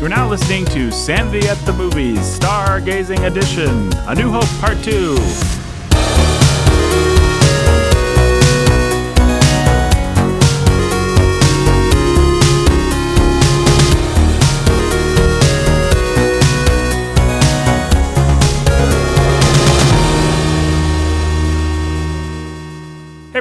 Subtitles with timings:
[0.00, 5.59] You're now listening to Sanity at the Movies Stargazing Edition, A New Hope Part 2.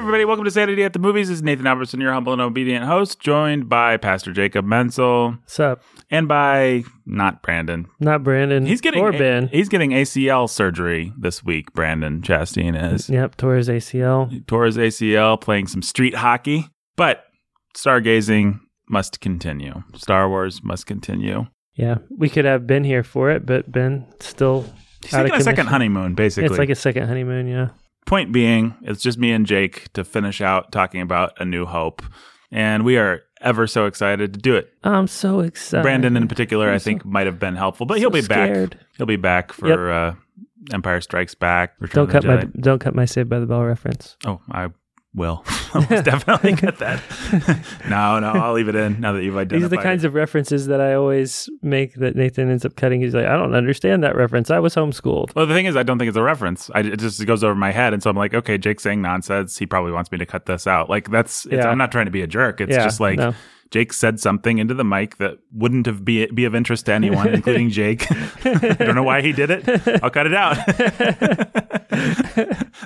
[0.09, 1.27] Everybody, welcome to Sanity at the Movies.
[1.27, 5.59] This is Nathan Albertson, your humble and obedient host, joined by Pastor Jacob Menzel What's
[5.59, 5.83] up?
[6.09, 7.85] and by not Brandon.
[7.99, 8.65] Not Brandon.
[8.65, 9.49] He's getting or Ben.
[9.49, 11.73] He's getting ACL surgery this week.
[11.73, 14.47] Brandon Chastain is Yep, tore his ACL.
[14.47, 16.65] tore his ACL playing some street hockey,
[16.97, 17.25] but
[17.77, 19.83] stargazing must continue.
[19.93, 21.45] Star Wars must continue.
[21.75, 24.65] Yeah, we could have been here for it, but Ben still
[25.03, 26.47] He's taking a second honeymoon, basically.
[26.47, 27.47] It's like a second honeymoon.
[27.47, 27.69] Yeah.
[28.05, 32.01] Point being, it's just me and Jake to finish out talking about A New Hope,
[32.51, 34.73] and we are ever so excited to do it.
[34.83, 35.83] I'm so excited.
[35.83, 38.27] Brandon, in particular, I'm I so- think might have been helpful, but he'll so be
[38.27, 38.73] back.
[38.97, 40.15] He'll be back for Yep.
[40.15, 41.75] uh, Empire Strikes Back.
[41.79, 42.61] Return Don't cut my Jedi.
[42.61, 44.17] don't cut my Saved by the Bell reference.
[44.25, 44.69] Oh, I
[45.13, 45.43] will.
[45.73, 47.01] I'll definitely get that.
[47.89, 49.59] no, no, I'll leave it in now that you've identified.
[49.59, 53.01] These are the kinds of references that I always make that Nathan ends up cutting.
[53.01, 54.49] He's like, I don't understand that reference.
[54.49, 55.35] I was homeschooled.
[55.35, 56.69] Well, the thing is, I don't think it's a reference.
[56.73, 59.57] I, it just goes over my head, and so I'm like, okay, Jake's saying nonsense.
[59.57, 60.89] He probably wants me to cut this out.
[60.89, 61.45] Like that's.
[61.45, 61.69] It's, Yeah.
[61.69, 62.61] I'm not trying to be a jerk.
[62.61, 63.33] It's Yeah, just like no.
[63.71, 67.27] Jake said something into the mic that wouldn't have be be of interest to anyone,
[67.29, 68.07] including Jake.
[68.45, 70.03] I don't know why he did it.
[70.03, 70.57] I'll cut it out.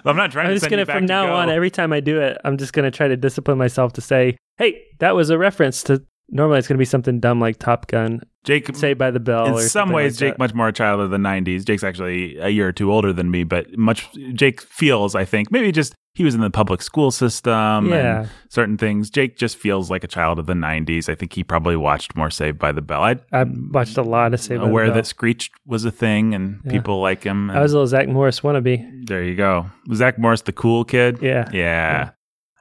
[0.06, 2.20] I'm not trying I'm to just gonna from to now on, every time I do
[2.20, 5.84] it, I'm just gonna try to discipline myself to say, "Hey, that was a reference
[5.84, 9.58] to." Normally, it's gonna be something dumb like Top Gun, Jake Saved by the Bell.
[9.58, 10.40] in some ways like jake that.
[10.40, 13.30] much more a child of the 90s jake's actually a year or two older than
[13.30, 17.10] me but much jake feels i think maybe just he was in the public school
[17.12, 18.20] system Yeah.
[18.22, 21.44] and certain things jake just feels like a child of the 90s i think he
[21.44, 24.54] probably watched more saved by the bell i I watched a lot of Saved by
[24.56, 24.70] the Bell.
[24.70, 26.72] aware that screech was a thing and Yeah.
[26.72, 29.08] people like him I was a little Zach Morris wannabe.
[29.08, 31.50] there you go was zach morris the cool kid Yeah.
[31.52, 32.12] yeah.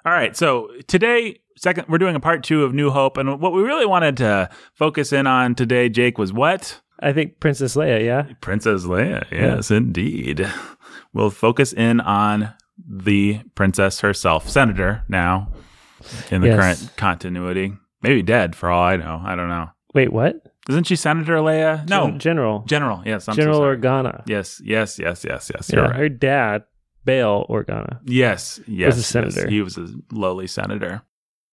[0.04, 0.36] All right.
[0.36, 3.86] So today, second, we're doing a part two of New Hope, and what we really
[3.86, 8.04] wanted to focus in on today, Jake, was what I think Princess Leia.
[8.04, 8.22] Yeah.
[8.40, 9.24] Princess Leia.
[9.30, 10.44] Yes, indeed.
[11.12, 15.02] We'll focus in on the princess herself, Senator.
[15.08, 15.48] Now,
[16.30, 16.58] in the Yes.
[16.58, 19.20] current continuity, maybe dead for all I know.
[19.24, 19.68] I don't know.
[19.94, 20.36] Wait, what?
[20.68, 21.88] Isn't she Senator Leia?
[21.88, 22.60] No, Gen- General.
[22.66, 23.02] General.
[23.04, 23.78] Yes, I'm General sorry.
[23.78, 24.22] Organa.
[24.26, 25.70] Yes, yes, yes, yes, yes.
[25.72, 25.80] Yeah.
[25.80, 25.96] Right.
[25.96, 26.62] Her dad,
[27.04, 27.98] Bail Organa.
[28.04, 28.94] Yes, yes.
[28.94, 29.06] a yes.
[29.06, 29.48] senator.
[29.50, 31.02] He was a lowly senator.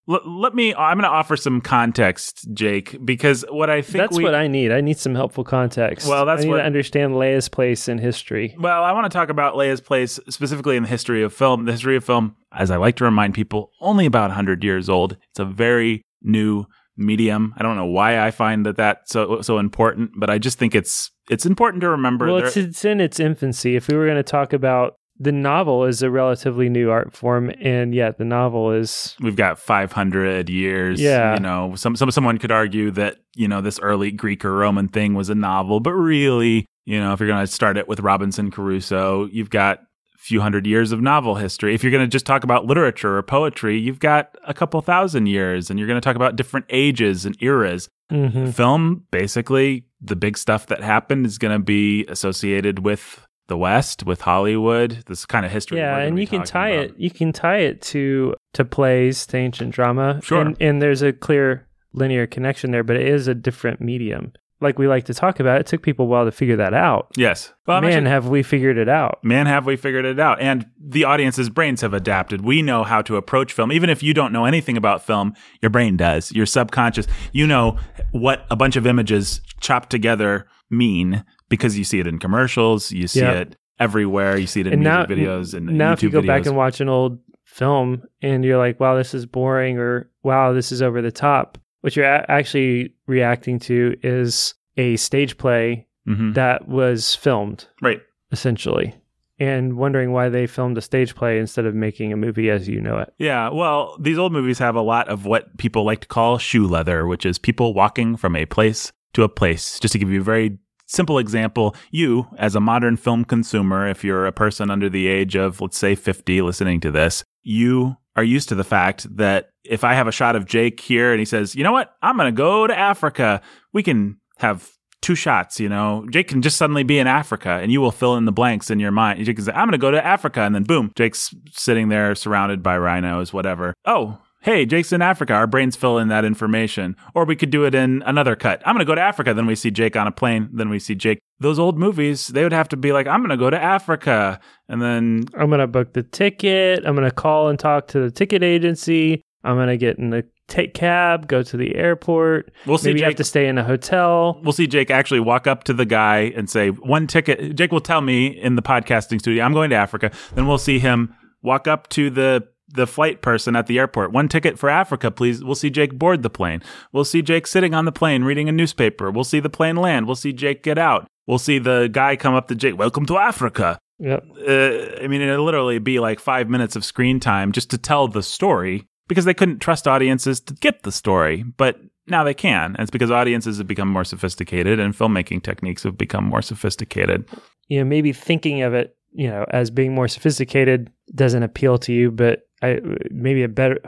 [0.10, 0.74] L- let me.
[0.74, 4.48] I'm going to offer some context, Jake, because what I think That's we, what I
[4.48, 4.72] need.
[4.72, 6.08] I need some helpful context.
[6.08, 8.56] Well, that's I need what- to understand Leia's place in history.
[8.60, 11.66] Well, I want to talk about Leia's place specifically in the history of film.
[11.66, 15.18] The history of film, as I like to remind people, only about 100 years old.
[15.32, 16.66] It's a very new
[16.98, 17.54] medium.
[17.58, 20.76] I don't know why I find that that's so so important, but I just think
[20.76, 22.28] it's it's important to remember.
[22.28, 23.76] Well, it's, it's in its infancy.
[23.76, 27.52] If we were going to talk about the novel, is a relatively new art form,
[27.60, 31.02] and yet the novel is we've got 500 years.
[31.02, 31.34] Yeah.
[31.36, 34.88] You know, some, some someone could argue that, you know, this early Greek or Roman
[34.88, 38.00] thing was a novel, but really, you know, if you're going to start it with
[38.00, 41.74] Robinson Crusoe, you've got a few hundred years of novel history.
[41.76, 45.28] If you're going to just talk about literature or poetry, you've got a couple thousand
[45.28, 47.90] years and you're going to talk about different ages and eras.
[48.12, 48.54] Mhm.
[48.54, 54.06] Film, basically, the big stuff that happened is going to be associated with the West,
[54.06, 55.80] with Hollywood, this kind of history.
[55.80, 56.86] yeah, and you can tie about.
[56.86, 56.94] it.
[56.98, 60.22] You can tie it to to plays, to ancient drama.
[60.24, 60.42] Sure.
[60.42, 64.32] and, and there's a clear linear connection there, but it is a different medium.
[64.62, 67.08] Like we like to talk about, it took people a while to figure that out.
[67.16, 67.54] Yes.
[67.66, 69.20] Well, Man, have we figured it out?
[69.24, 70.42] man, have we figured it out?
[70.42, 72.42] And the audience's brains have adapted.
[72.42, 73.72] We know how to approach film.
[73.72, 76.34] Even if you don't know anything about film, your brain does.
[76.34, 77.78] Your subconscious, you know
[78.12, 83.08] what a bunch of images chopped together mean because you see it in commercials, you
[83.08, 83.32] see Yeah.
[83.42, 86.10] it everywhere, you see it in and now, music videos and now YouTube if you
[86.10, 86.28] go videos.
[86.28, 90.54] back and watch an old film and you're like, "Wow, this is boring," or "Wow,
[90.54, 95.88] this is over the top," what you're a- actually reacting to is a stage play
[96.08, 96.34] Mhm.
[96.36, 98.02] that was filmed Right.
[98.32, 98.96] essentially,
[99.40, 102.80] and wondering why they filmed a stage play instead of making a movie as you
[102.82, 103.14] know it.
[103.18, 106.68] Yeah, well, these old movies have a lot of what people like to call shoe
[106.68, 109.80] leather, which is people walking from a place to a place.
[109.80, 110.58] Just to give you a very
[110.90, 115.36] simple example, you, as a modern film consumer, if you're a person under the age
[115.36, 119.84] of, let's say, 50 listening to this, you are used to the fact that if
[119.84, 122.34] I have a shot of Jake here and he says, you know what, I'm going
[122.34, 123.42] to go to Africa,
[123.72, 124.70] we can have
[125.02, 126.06] two shots, you know.
[126.12, 128.80] Jake can just suddenly be in Africa and you will fill in the blanks in
[128.80, 129.24] your mind.
[129.24, 130.42] Jake can say, I'm going to go to Africa.
[130.42, 133.74] And then boom, Jake's sitting there surrounded by rhinos, whatever.
[133.86, 135.34] Oh, hey, Jake's in Africa.
[135.34, 136.96] Our brains fill in that information.
[137.14, 138.62] Or we could do it in another cut.
[138.66, 139.34] I'm going to go to Africa.
[139.34, 140.50] Then we see Jake on a plane.
[140.52, 141.20] Then we see Jake.
[141.40, 144.40] Those old movies, they would have to be like, I'm going to go to Africa.
[144.68, 146.86] And then I'm going to book the ticket.
[146.86, 149.22] I'm going to call and talk to the ticket agency.
[149.44, 152.52] I'm going to get in the take cab, go to the airport.
[152.66, 154.42] We'll see Maybe you have to stay in a hotel.
[154.44, 157.56] we'll see Jake actually walk up to the guy and say, one ticket.
[157.56, 160.12] Jake will tell me in the podcasting studio, I'm going to Africa.
[160.34, 164.12] Then we'll see him walk up to the the flight person at the airport.
[164.12, 165.44] One ticket for Africa, please.
[165.44, 166.62] We'll see Jake board the plane.
[166.92, 169.12] We'll see Jake sitting on the plane reading a newspaper.
[169.12, 170.06] We'll see the plane land.
[170.06, 171.08] We'll see Jake get out.
[171.28, 172.78] We'll see the guy come up to Jake.
[172.78, 173.80] Welcome to Africa.
[174.00, 174.24] Yep.
[174.48, 178.08] Uh, I mean, it'd literally be like five minutes of screen time just to tell
[178.08, 181.44] the story because they couldn't trust audiences to get the story.
[181.44, 182.76] But now they can.
[182.76, 187.28] And it's because audiences have become more sophisticated and filmmaking techniques have become more sophisticated.
[187.68, 191.94] You know, maybe thinking of it, you know, as being more sophisticated doesn't appeal to
[191.94, 192.80] you, but I
[193.12, 193.80] maybe a better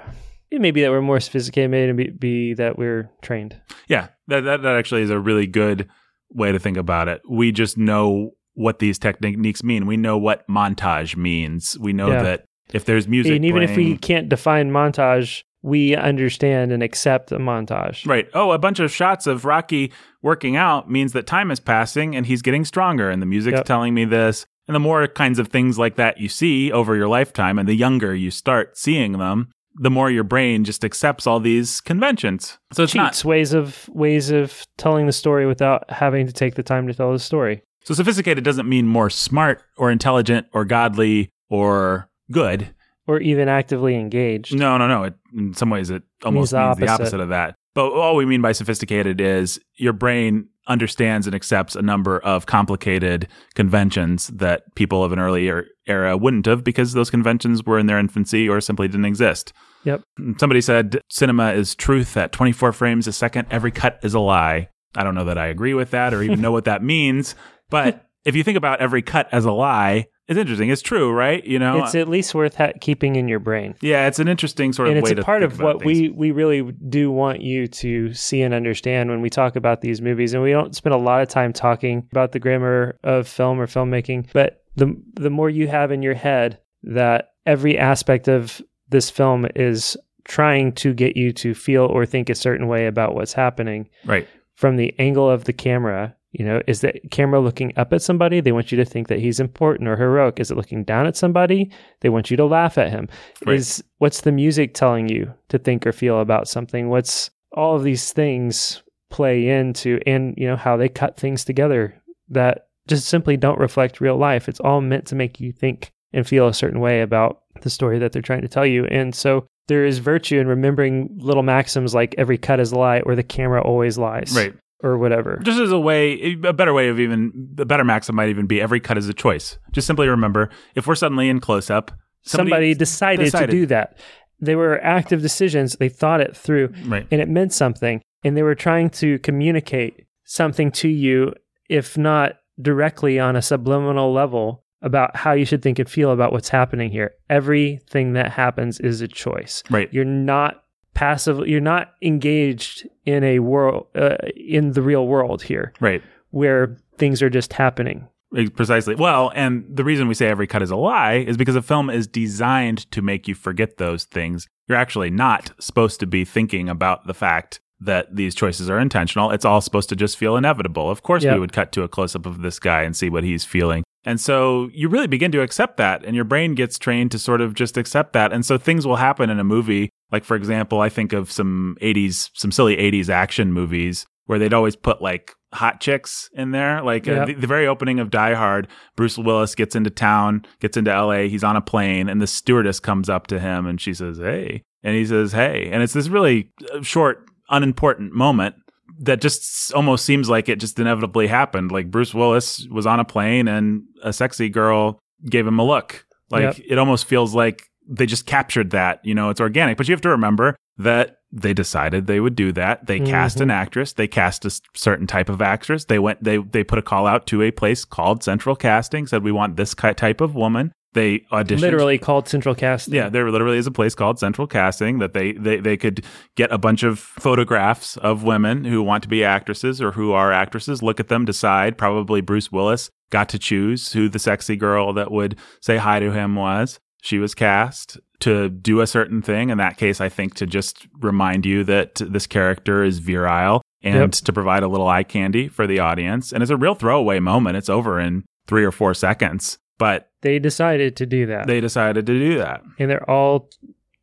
[0.51, 3.59] it may be that we're more sophisticated, maybe be, be that we're trained.
[3.87, 5.87] Yeah, that, that, that actually is a really good
[6.29, 7.21] way to think about it.
[7.29, 9.85] We just know what these techniques mean.
[9.87, 11.77] We know what montage means.
[11.79, 12.23] We know Yeah.
[12.23, 17.31] that if there's music, and even if we can't define montage, we understand and accept
[17.31, 18.05] a montage.
[18.05, 18.27] Right.
[18.33, 22.25] Oh, a bunch of shots of Rocky working out means that time is passing and
[22.25, 23.65] he's getting stronger, and the music's Yep.
[23.65, 24.45] telling me this.
[24.71, 27.73] And the more kinds of things like that you see over your lifetime, and the
[27.73, 32.57] younger you start seeing them, the more your brain just accepts all these conventions.
[32.71, 36.55] So it's not Cheats, ways of ways of telling the story without having to take
[36.55, 37.63] the time to tell the story.
[37.83, 42.73] so sophisticated doesn't mean more smart or intelligent or godly or good.
[43.07, 44.55] Or even actively engaged.
[44.55, 45.03] No, no, no.
[45.03, 47.03] It, in some ways, it almost the means the opposite.
[47.03, 47.55] opposite of that.
[47.75, 52.45] But all we mean by sophisticated is your brain understands and accepts a number of
[52.45, 57.87] complicated conventions that people of an earlier era wouldn't have because those conventions were in
[57.87, 59.53] their infancy or simply didn't exist.
[59.83, 60.03] Yep.
[60.37, 63.47] Somebody said cinema is truth at 24 frames a second.
[63.49, 64.69] Every cut is a lie.
[64.95, 67.35] I don't know that I agree with that or even know what that means.
[67.69, 70.69] But if you think about every cut as a lie, it's interesting.
[70.69, 71.43] It's true, right?
[71.45, 73.75] You know, It's at least worth ha- keeping in your brain.
[73.81, 76.61] yeah, it's an interesting sort of and it's a part of what we we really
[76.71, 80.51] do want you to see and understand when we talk about these movies and we
[80.51, 84.63] don't spend a lot of time talking about the grammar of film or filmmaking but
[84.77, 89.97] the the more you have in your head that every aspect of this film is
[90.23, 94.27] trying to get you to feel or think a certain way about what's happening right.
[94.55, 98.39] from the angle of the camera you know is the camera looking up at somebody?
[98.39, 100.39] They want you to think that he's important or heroic.
[100.39, 101.71] Is it looking down at somebody?
[102.01, 103.09] They want you to laugh at him.
[103.45, 103.57] Right.
[103.57, 106.89] is what's the music telling you to think or feel about something?
[106.89, 112.01] What's all of these things play into and you know how they cut things together
[112.29, 114.49] that just simply don't reflect real life.
[114.49, 117.99] It's all meant to make you think and feel a certain way about the story
[117.99, 118.85] that they're trying to tell you.
[118.85, 123.01] And so there is virtue in remembering little maxims like every cut is a lie
[123.01, 124.33] or the camera always lies.
[124.35, 124.53] Right.
[124.83, 128.29] Or whatever Just as a way, a better way of even, a better maxim might
[128.29, 129.57] even be every cut is a choice.
[129.71, 131.91] Just simply remember if we're suddenly in close up,
[132.23, 133.47] somebody, decided, decided.
[133.47, 133.97] to do that
[134.43, 137.05] they were active decisions they thought it through Right.
[137.11, 141.33] and it meant something and they were trying to communicate something to you
[141.69, 146.31] if not directly on a subliminal level about how you should think and feel about
[146.31, 149.89] what's happening here everything that happens is a choice Right.
[149.91, 150.60] you're not
[150.93, 156.01] passive you're not engaged in a world uh, in the real world here Right.
[156.31, 158.07] where things are just happening
[158.55, 158.95] Precisely.
[158.95, 161.89] Well, and the reason we say every cut is a lie is because a film
[161.89, 164.47] is designed to make you forget those things.
[164.69, 169.31] You're actually not supposed to be thinking about the fact that these choices are intentional.
[169.31, 170.89] It's all supposed to just feel inevitable.
[170.89, 171.33] Of course, Yep.
[171.33, 173.83] we would cut to a close up of this guy and see what he's feeling.
[174.05, 177.41] And so you really begin to accept that, and your brain gets trained to sort
[177.41, 178.31] of just accept that.
[178.31, 179.89] And so things will happen in a movie.
[180.11, 184.53] Like, for example, I think of some 80s, some silly 80s action movies where they'd
[184.53, 186.81] always put like hot chicks in there.
[186.81, 190.77] Like uh, the, the very opening of Die Hard, Bruce Willis gets into town, gets
[190.77, 193.93] into LA, he's on a plane, and the stewardess comes up to him and she
[193.93, 194.63] says, Hey.
[194.83, 195.69] And he says, Hey.
[195.71, 198.55] And it's this really uh, short, unimportant moment
[198.99, 201.71] that just almost seems like it just inevitably happened.
[201.71, 204.99] Like Bruce Willis was on a plane and a sexy girl
[205.29, 206.05] gave him a look.
[206.29, 206.65] Like Yep.
[206.69, 208.99] it almost feels like they just captured that.
[209.03, 209.77] You know, it's organic.
[209.77, 212.87] But you have to remember that they decided they would do that.
[212.87, 213.43] They cast Mm-hmm.
[213.43, 213.93] an actress.
[213.93, 215.85] They cast a certain type of actress.
[215.85, 216.23] They went.
[216.23, 219.07] They they put a call out to a place called Central Casting.
[219.07, 220.71] Said we want this type of woman.
[220.93, 221.61] They auditioned.
[221.61, 225.31] literally called central casting Yeah, there literally is a place called Central Casting that they,
[225.31, 226.03] they they could
[226.35, 230.33] get a bunch of photographs of women who want to be actresses or who are
[230.33, 231.77] actresses, look at them, decide.
[231.77, 236.11] Probably Bruce Willis got to choose who the sexy girl that would say hi to
[236.11, 236.77] him was.
[237.01, 239.49] She was cast to do a certain thing.
[239.49, 243.95] In that case, I think to just remind you that this character is virile and
[243.95, 244.11] Yep.
[244.25, 246.31] to provide a little eye candy for the audience.
[246.31, 247.57] And it's a real throwaway moment.
[247.57, 251.47] It's over in three or four seconds, but They decided to do that.
[251.47, 252.61] they decided to do that.
[252.79, 253.49] and they're all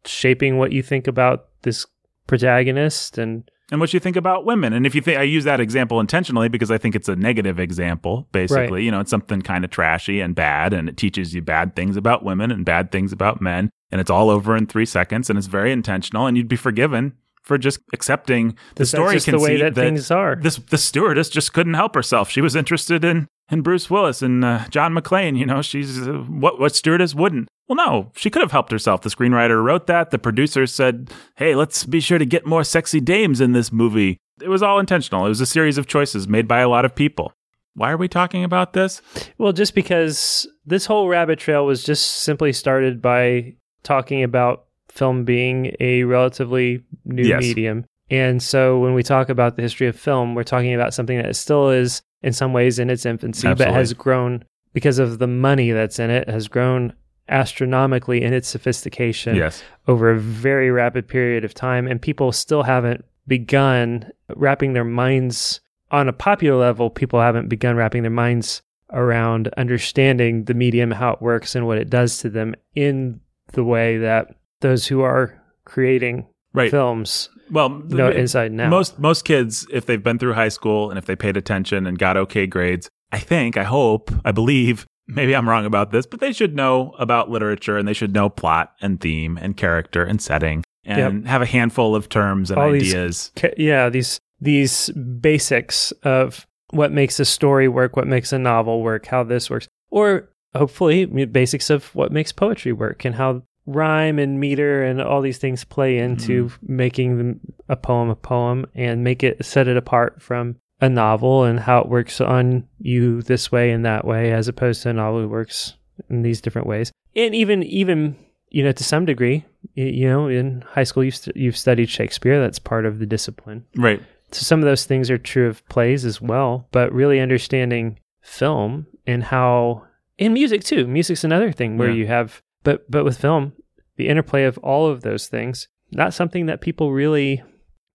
[0.05, 1.87] shaping what you think about this
[2.27, 4.73] protagonist and and what you think about women.
[4.73, 7.59] And if you think I use that example intentionally because I think it's a negative
[7.61, 8.83] example, basically, Right.
[8.83, 11.97] you know, it's something kind of trashy and bad, and it teaches you bad things
[11.97, 15.39] about women and bad things about men, and it's all over in three seconds, and
[15.39, 19.59] it's very intentional, and you'd be forgiven for just accepting the story just the way
[19.59, 20.37] conceit that, things are.
[20.37, 22.29] this the stewardess just couldn't help herself.
[22.31, 25.39] She was interested in in Bruce Willis and uh, John McClane.
[25.39, 27.49] You know, she's uh, what what stewardess wouldn't.
[27.69, 29.03] Well, no, she could have helped herself.
[29.03, 30.11] The screenwriter wrote that.
[30.11, 34.19] The producers said, "Hey, let's be sure to get more sexy dames in this movie."
[34.41, 35.27] It was all intentional.
[35.27, 37.33] It was a series of choices made by a lot of people.
[37.75, 39.01] Why are we talking about this?
[39.37, 45.25] Well, just because this whole rabbit trail was just simply started by talking about film
[45.25, 47.41] being a relatively new Yes.
[47.41, 47.85] medium.
[48.11, 51.37] And so when we talk about the history of film, we're talking about something that
[51.37, 55.71] still is in some ways in its infancy, but has grown because of the money
[55.71, 56.93] that's in it, has grown
[57.29, 62.63] astronomically in its sophistication Yes, over a very rapid period of time, and people still
[62.63, 65.61] haven't begun wrapping their minds
[65.91, 66.91] on a popular level.
[66.91, 71.79] People haven't begun wrapping their minds around understanding the medium, how it works, and what
[71.79, 73.21] it does to them in
[73.53, 76.71] the way that those who are creating right.
[76.71, 78.71] films Well, no the- inside out.
[78.71, 81.99] Most most kids, if they've been through high school and if they paid attention and
[81.99, 86.21] got okay grades, I think, I hope, I believe, maybe I'm wrong about this, but
[86.21, 90.21] they should know about literature and they should know plot and theme and character and
[90.21, 93.31] setting and have a handful of terms and All ideas.
[93.37, 98.83] ca- yeah these these basics of what makes a story work what makes a novel
[98.83, 104.19] work how this works or hopefully basics of what makes poetry work and how rhyme
[104.19, 106.13] and meter and all these things play mm-hmm.
[106.13, 110.89] into making the, a poem a poem and make it set it apart from a
[110.89, 114.89] novel and how it works on you this way and that way as opposed to
[114.89, 115.75] a novel that works
[116.09, 116.91] in these different ways.
[117.15, 118.17] And even even
[118.51, 119.45] you know to some degree
[119.75, 122.41] you know in high school you've, st- you've studied shakespeare.
[122.41, 123.67] That's part of the discipline.
[123.77, 124.01] Right.
[124.33, 128.87] so some of those things are true of plays as well but really understanding film
[129.07, 129.85] and how
[130.17, 130.87] in music too.
[130.87, 131.97] Music's another thing where Yeah.
[131.97, 133.53] you have but but with film
[133.97, 137.43] the interplay of all of those things not something that people really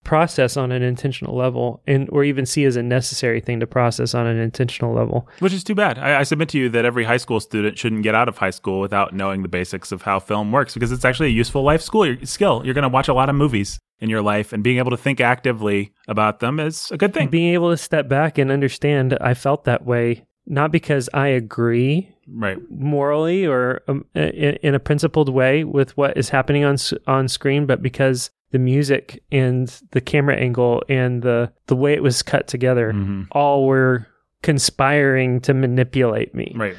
[0.04, 4.14] process on an intentional level and or even see as a necessary thing to process
[4.14, 5.98] on an intentional level Which is too bad.
[5.98, 8.50] I, I submit to you that every high school student shouldn't get out of high
[8.50, 11.82] school without knowing the basics of how film works because it's actually a useful life
[11.82, 12.62] school skill.
[12.66, 14.98] You're going to watch a lot of movies in your life and being able to
[14.98, 17.30] think actively about them is a good thing.
[17.30, 22.10] being able to step back and understand i felt that way not because i agree
[22.28, 22.58] right.
[22.70, 27.66] morally or um, in, in a principled way with what is happening on on screen,
[27.66, 32.48] but because the music and the camera angle and the the way it was cut
[32.48, 33.28] together Mhm.
[33.32, 34.06] all were
[34.44, 36.54] conspiring to manipulate me.
[36.56, 36.76] Right.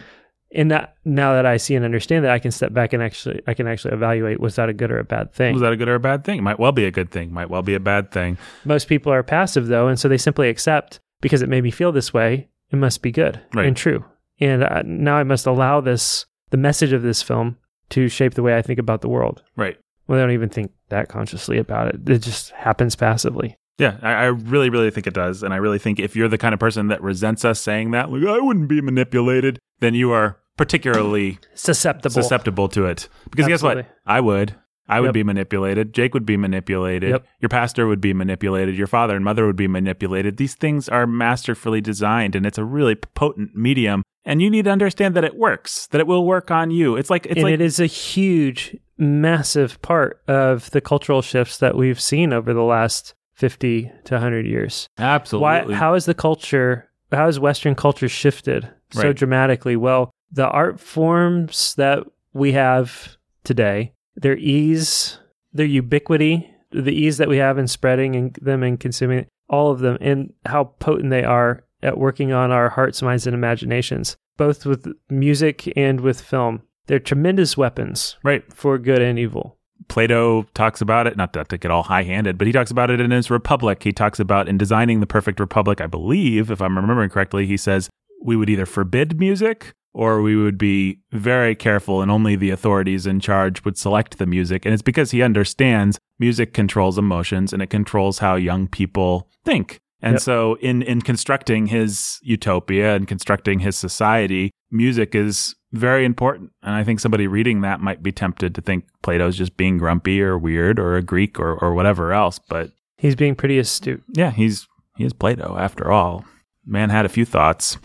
[0.54, 3.42] And that now that I see and understand that, I can step back and actually
[3.48, 5.54] I can actually evaluate was that a good or a bad thing.
[5.54, 6.42] Was that a good or a bad thing?
[6.44, 7.32] Might well be a good thing.
[7.32, 8.38] Might well be a bad thing.
[8.64, 11.90] Most people are passive though, and so they simply accept because it made me feel
[11.90, 12.46] this way.
[12.74, 13.66] It must be good Right.
[13.66, 14.04] and true.
[14.40, 17.56] And uh, now I must allow this the message of this film
[17.90, 19.42] to shape the way I think about the world.
[19.56, 19.78] Right.
[20.08, 22.08] Well, I don't even think that consciously about it.
[22.08, 23.56] It just happens passively.
[23.78, 25.42] Yeah, I, I really, really think it does.
[25.42, 28.10] And I really think if you're the kind of person that resents us saying that,
[28.10, 32.10] like, I wouldn't be manipulated, then you are particularly Susceptible.
[32.12, 33.08] susceptible to it.
[33.30, 33.86] Because guess what?
[34.06, 34.54] I would.
[34.88, 35.14] I would Yep.
[35.14, 35.92] be manipulated.
[35.94, 37.10] Jake would be manipulated.
[37.10, 37.26] Yep.
[37.40, 38.76] Your pastor would be manipulated.
[38.76, 40.36] Your father and mother would be manipulated.
[40.36, 44.02] These things are masterfully designed and it's a really potent medium.
[44.26, 46.96] And you need to understand that it works, that it will work on you.
[46.96, 51.58] It's like, it's and like, it is a huge, massive part of the cultural shifts
[51.58, 54.88] that we've seen over the last 50 to 100 years.
[54.98, 55.42] absolutely.
[55.42, 59.16] Why, how has the culture, how has Western culture shifted so Right.
[59.16, 59.76] dramatically?
[59.76, 65.18] Well, the art forms that we have today, their ease,
[65.52, 69.80] their ubiquity, the ease that we have in spreading and them and consuming all of
[69.80, 74.64] them, and how potent they are at working on our hearts, minds, and imaginations, both
[74.64, 76.62] with music and with film.
[76.86, 78.44] They're tremendous weapons right.
[78.52, 79.58] for good and evil.
[79.88, 82.90] Plato talks about it, not to, to get all high handed, but he talks about
[82.90, 83.82] it in his Republic.
[83.82, 87.56] He talks about in designing the perfect Republic, I believe, if I'm remembering correctly, he
[87.56, 87.90] says
[88.22, 93.06] we would either forbid music or we would be very careful and only the authorities
[93.06, 94.64] in charge would select the music.
[94.66, 99.78] And it's because he understands music controls emotions and it controls how young people think.
[100.02, 100.20] And Yep.
[100.20, 106.50] so in in constructing his utopia and constructing his society, music is very important.
[106.62, 110.20] And I think somebody reading that might be tempted to think Plato's just being grumpy
[110.22, 112.38] or weird or a Greek or, or whatever else.
[112.38, 114.02] But He's being pretty astute.
[114.12, 116.24] yeah, he's he is Plato after all.
[116.66, 117.78] Man had a few thoughts.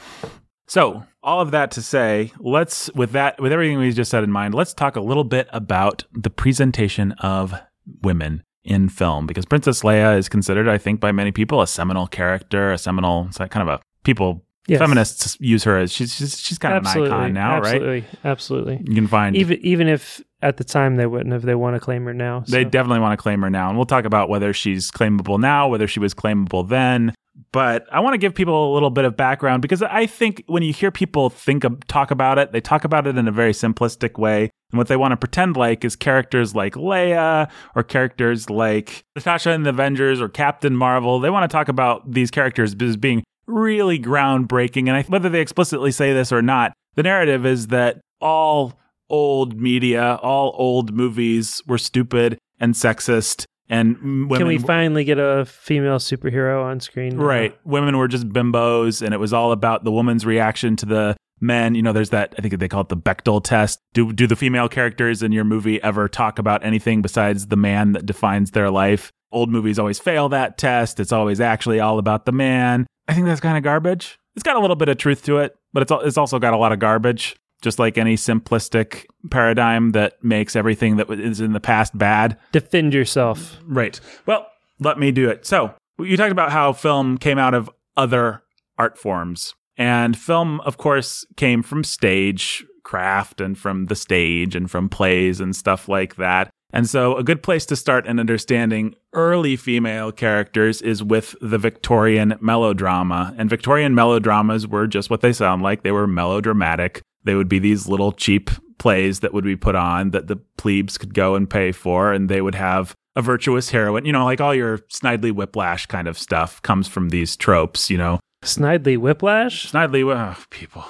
[0.70, 4.32] So, all of that to say, let's with that with everything we just said in
[4.32, 7.60] mind, let's talk a little bit about the presentation of
[8.04, 12.06] women in film because Princess Leia is considered, I think, by many people a seminal
[12.06, 14.80] character, a seminal, kind of a people Yes.
[14.80, 17.66] feminists use her as she's she's, she's kind absolutely, of an icon now, right?
[17.66, 18.82] absolutely, Absolutely.
[18.86, 21.80] You can find Even even if at the time they wouldn't have, they want to
[21.80, 22.44] claim her now.
[22.48, 23.70] They definitely want to claim her now.
[23.70, 27.14] And we'll talk about whether she's claimable now, whether she was claimable then.
[27.52, 30.62] But I want to give people a little bit of background because I think when
[30.62, 33.54] you hear people think of, talk about it, they talk about it in a very
[33.54, 34.52] simplistic way.
[34.72, 39.52] And what they want to pretend like is characters like Leia or characters like Natasha
[39.52, 41.20] in the Avengers or Captain Marvel.
[41.20, 44.88] They want to talk about these characters as being really groundbreaking.
[44.88, 48.80] And I, whether they explicitly say this or not, the narrative is that all
[49.10, 53.98] old media, all old movies were stupid and sexist, and.
[54.30, 57.18] Can we finally get a female superhero on screen?
[57.18, 57.24] now?
[57.24, 57.58] right?
[57.66, 61.76] Women were just bimbos, and it was all about the woman's reaction to the men.
[61.76, 62.36] You know, there's that.
[62.38, 63.80] I think they call it the Bechdel test.
[63.94, 67.94] Do do the female characters in your movie ever talk about anything besides the man
[67.94, 69.12] that defines their life?
[69.32, 71.00] Old movies always fail that test.
[71.00, 72.88] It's always actually all about the man.
[73.10, 74.20] I think that's kind of garbage.
[74.36, 76.58] It's got a little bit of truth to it, but it's it's also got a
[76.58, 77.36] lot of garbage.
[77.62, 82.38] Just like any simplistic paradigm that makes everything that is in the past bad.
[82.54, 83.58] Defend yourself.
[83.66, 84.00] Right.
[84.26, 84.48] Well,
[84.80, 85.46] let me do it.
[85.46, 88.44] So, you talked about how film came out of other
[88.78, 89.56] art forms.
[89.76, 95.42] And film, of course, came from stage craft and from the stage and from plays
[95.42, 96.50] and stuff like that.
[96.72, 101.58] And so, a good place to start in understanding early female characters is with the
[101.58, 103.34] Victorian melodrama.
[103.38, 105.82] And Victorian melodramas were just what they sound like.
[105.82, 107.02] They were melodramatic.
[107.24, 110.98] They would be these little cheap plays that would be put on that the plebes
[110.98, 114.06] could go and pay for, and they would have a virtuous heroine.
[114.06, 117.98] You know, like all your Snidely Whiplash kind of stuff comes from these tropes, you
[117.98, 118.20] know.
[118.44, 119.72] Snidely Whiplash.
[119.72, 120.86] Snidely, oh, people.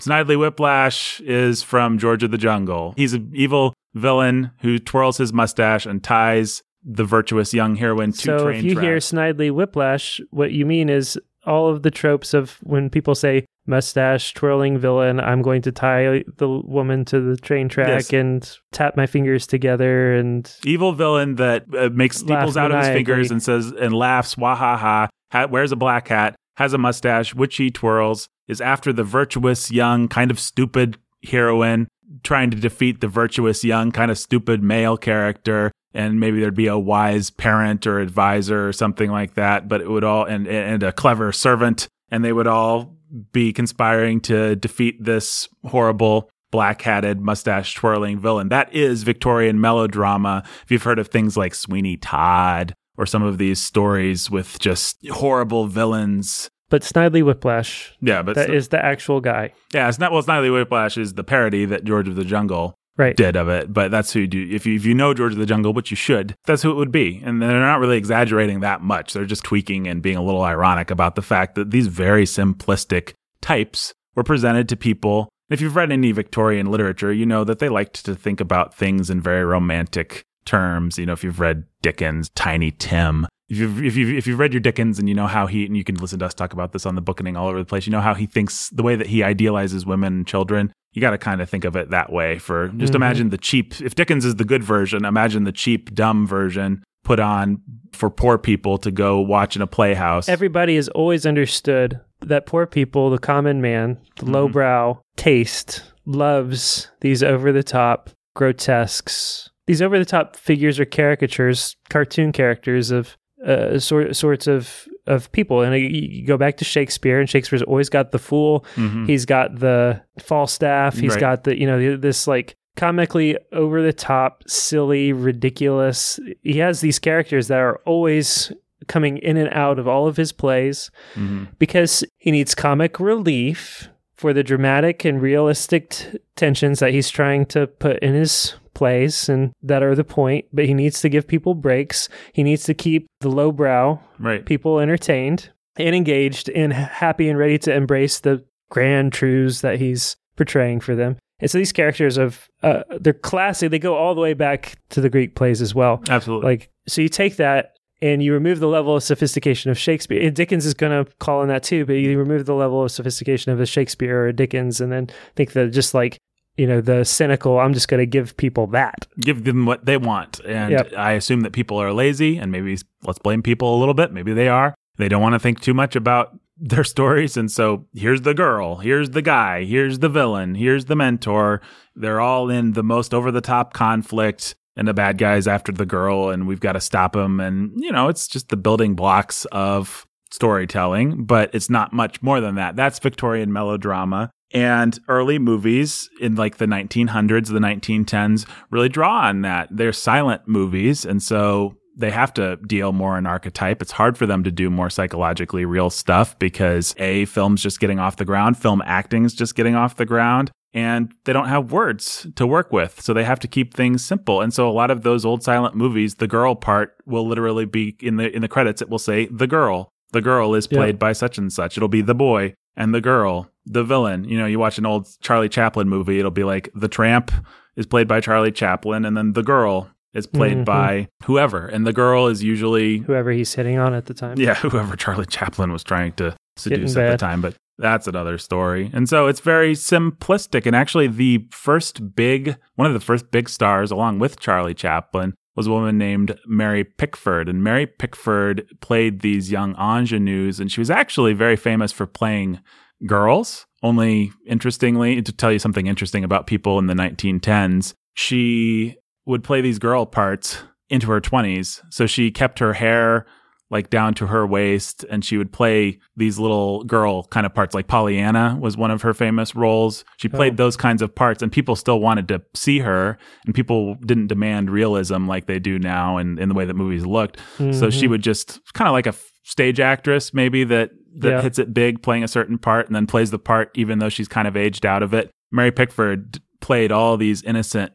[0.00, 2.94] Snidely Whiplash is from George of the Jungle.
[2.96, 8.18] He's an evil villain who twirls his mustache and ties the virtuous young heroine to
[8.18, 8.84] So train if you tracks.
[8.84, 13.46] hear Snidely Whiplash, what you mean is all of the tropes of when people say
[13.66, 18.12] mustache twirling villain, I'm going to tie the woman to the train track Yes.
[18.12, 22.88] and tap my fingers together and evil villain that uh, makes steeples out of his
[22.88, 26.78] fingers and says and laughs wah ha ha ha wears a black hat has a
[26.78, 31.88] mustache which he twirls is after the virtuous young kind of stupid heroine
[32.22, 36.66] trying to defeat the virtuous young kind of stupid male character and maybe there'd be
[36.66, 40.82] a wise parent or advisor or something like that but it would all and and
[40.82, 42.96] a clever servant and they would all
[43.32, 48.48] be conspiring to defeat this horrible black hatted mustache twirling villain.
[48.48, 50.42] That is Victorian melodrama.
[50.62, 55.06] If you've heard of things like Sweeney Todd or some of these stories with just
[55.08, 56.48] horrible villains.
[56.68, 59.52] But Snidely Whiplash, Yeah, but that is the actual guy.
[59.72, 60.22] yeah, it's not well.
[60.26, 63.14] Not Whiplash is the parody that George of the Jungle Right.
[63.16, 64.48] did of it, but that's who you do.
[64.50, 66.76] If you if you know George of the Jungle, which you should, that's who it
[66.76, 67.20] would be.
[67.24, 69.12] And they're not really exaggerating that much.
[69.12, 73.12] They're just tweaking and being a little ironic about the fact that these very simplistic
[73.42, 75.28] types were presented to people.
[75.50, 79.10] If you've read any Victorian literature, you know that they liked to think about things
[79.10, 80.96] in very romantic terms.
[80.98, 84.52] You know, if you've read Dickens, Tiny Tim, if you've if you've, if you've read
[84.54, 86.72] your Dickens and you know how he and you can listen to us talk about
[86.72, 88.96] this on the bookening all over the place, you know how he thinks the way
[88.96, 90.72] that he idealizes women and children.
[90.92, 92.38] You got to kind of think of it that way.
[92.38, 92.96] For just Mhm.
[92.96, 93.80] imagine the cheap.
[93.82, 97.60] If Dickens is the good version, imagine the cheap, dumb version put on
[97.92, 100.28] for poor people to go watch in a playhouse.
[100.28, 104.32] Everybody has always understood that poor people, the common man, the Mhm.
[104.32, 111.76] lowbrow taste, loves these over the top grotesques, these over the top figures or caricatures,
[111.88, 115.62] cartoon characters of uh, sort, sorts of of people.
[115.62, 118.64] And uh, you go back to Shakespeare, and Shakespeare's always got the fool.
[118.74, 119.06] Mhm.
[119.06, 120.96] He's got the Falstaff.
[120.98, 121.20] He's Right.
[121.20, 126.18] got the you know this like comically over the top, silly, ridiculous.
[126.42, 128.52] He has these characters that are always
[128.88, 131.48] coming in and out of all of his plays Mhm.
[131.58, 137.46] because he needs comic relief for the dramatic and realistic t- tensions that he's trying
[137.46, 141.26] to put in his plays and that are the point but he needs to give
[141.26, 144.44] people breaks he needs to keep the lowbrow Right.
[144.44, 150.16] people entertained and engaged and happy and ready to embrace the grand truths that he's
[150.36, 154.20] portraying for them and so these characters of uh, they're classic they go all the
[154.20, 156.46] way back to the greek plays as well Absolutely.
[156.46, 160.22] like, so you take that and you remove the level of sophistication of Shakespeare.
[160.22, 162.90] And Dickens is going to call in that too, but you remove the level of
[162.90, 166.18] sophistication of a Shakespeare or a Dickens, and then think that just like
[166.56, 169.06] you know, the cynical, I'm just going to give people that.
[169.20, 170.40] Give them what they want.
[170.40, 170.92] And Yep.
[170.96, 174.12] I assume that people are lazy and maybe let's blame people a little bit.
[174.12, 174.74] Maybe they are.
[174.96, 177.36] They don't want to think too much about their stories.
[177.36, 181.60] And so here's the girl, here's the guy, here's the villain, here's the mentor.
[181.94, 184.54] They're all in the most over the top conflict.
[184.76, 187.40] And the bad guy's after the girl, and we've got to stop him.
[187.40, 192.40] And, you know, it's just the building blocks of storytelling, but it's not much more
[192.40, 192.76] than that.
[192.76, 194.30] That's Victorian melodrama.
[194.52, 199.68] And early movies in like the 1900s, the 1910s really draw on that.
[199.70, 201.04] They're silent movies.
[201.04, 203.80] And so they have to deal more in archetype.
[203.80, 207.98] It's hard for them to do more psychologically real stuff because A, film's just getting
[207.98, 212.26] off the ground, film acting's just getting off the ground, and they don't have words
[212.36, 213.00] to work with.
[213.00, 214.40] So they have to keep things simple.
[214.42, 217.96] And so a lot of those old silent movies, the girl part will literally be
[218.00, 219.88] in the in the credits, it will say the girl.
[220.12, 220.78] The girl is Yeah.
[220.78, 221.76] played by such and such.
[221.76, 224.24] It'll be the boy and the girl, the villain.
[224.24, 227.32] You know, you watch an old Charlie Chaplin movie, it'll be like the tramp
[227.74, 230.64] is played by Charlie Chaplin, and then the girl is played Mhm.
[230.64, 231.66] by whoever.
[231.66, 234.36] And the girl is usually Whoever he's hitting on at the time.
[234.38, 238.90] yeah, whoever Charlie Chaplin was trying to seduce at the time, but that's another story.
[238.92, 240.66] And so it's very simplistic.
[240.66, 245.34] And actually, the first big, one of the first big stars, along with Charlie Chaplin,
[245.56, 247.48] was a woman named Mary Pickford.
[247.48, 252.60] And Mary Pickford played these young ingenues, and she was actually very famous for playing
[253.06, 253.66] girls.
[253.82, 259.60] Only interestingly, to tell you something interesting about people in the 1910s, she would play
[259.60, 261.82] these girl parts into her 20s.
[261.90, 263.26] So she kept her hair
[263.70, 267.74] like down to her waist and she would play these little girl kind of parts
[267.74, 270.04] like Pollyanna was one of her famous roles.
[270.18, 270.56] She played Oh.
[270.56, 274.70] those kinds of parts and people still wanted to see her and people didn't demand
[274.70, 277.40] realism like they do now and in the way that movies looked.
[277.72, 278.10] So she Mhm.
[278.10, 281.42] would just kind of like a f- stage actress maybe that that Yeah.
[281.42, 284.28] hits it big playing a certain part and then plays the part even though she's
[284.28, 285.30] kind of aged out of it.
[285.50, 287.92] Mary Pickford played all these innocent,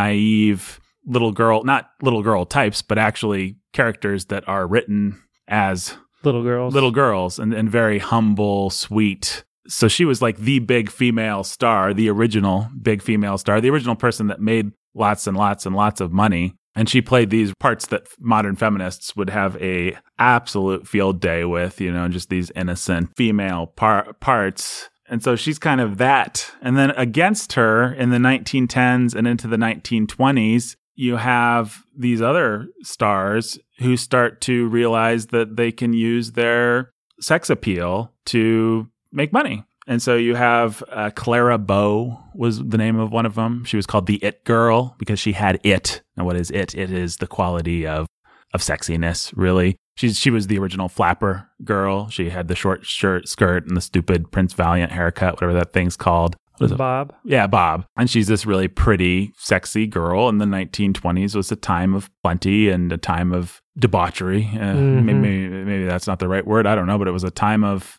[0.00, 6.42] naive little girl, not little girl types, but actually characters that are written as little
[6.42, 6.74] girls.
[6.74, 9.44] little girls and, and very humble, sweet.
[9.68, 13.94] So she was like the big female star, the original big female star, the original
[13.94, 16.54] person that made lots and lots and lots of money.
[16.74, 21.80] And she played these parts that modern feminists would have a absolute field day with,
[21.80, 24.90] you know, just these innocent female par- parts.
[25.08, 26.50] And so she's kind of that.
[26.60, 32.68] And then against her in the 1910s and into the 1920s, you have these other
[32.82, 39.64] stars who start to realize that they can use their sex appeal to make money.
[39.86, 43.64] And so you have uh, Clara Bow was the name of one of them.
[43.64, 46.02] She was called the It Girl because she had it.
[46.16, 46.74] And what is it?
[46.74, 48.06] It is the quality of
[48.52, 49.76] of sexiness, really.
[49.96, 52.08] She's she was the original flapper girl.
[52.08, 55.96] She had the short shirt, skirt, and the stupid Prince Valiant haircut, whatever that thing's
[55.96, 56.36] called.
[56.58, 56.78] What is it?
[56.78, 57.14] Bob.
[57.24, 57.84] Yeah, Bob.
[57.96, 60.28] And she's this really pretty, sexy girl.
[60.28, 64.48] And the 1920s was a time of plenty and a time of debauchery.
[64.54, 65.04] Uh, Mhm.
[65.04, 66.66] maybe, maybe, maybe that's not the right word.
[66.66, 66.98] I don't know.
[66.98, 67.98] But it was a time of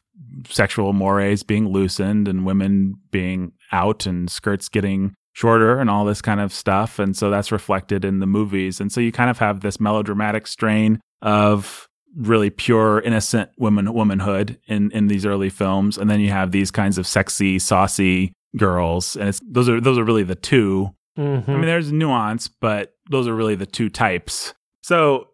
[0.50, 6.22] sexual mores being loosened and women being out and skirts getting shorter and all this
[6.22, 7.00] kind of stuff.
[7.00, 8.80] And so that's reflected in the movies.
[8.82, 14.58] And so you kind of have this melodramatic strain of really pure, innocent woman womanhood
[14.67, 15.98] in, in these early films.
[15.98, 19.15] And then you have these kinds of sexy, saucy girls.
[19.15, 20.91] And it's those are those are really the two.
[21.17, 21.48] Mhm.
[21.50, 24.54] I mean, there's nuance, but those are really the two types.
[24.84, 25.28] So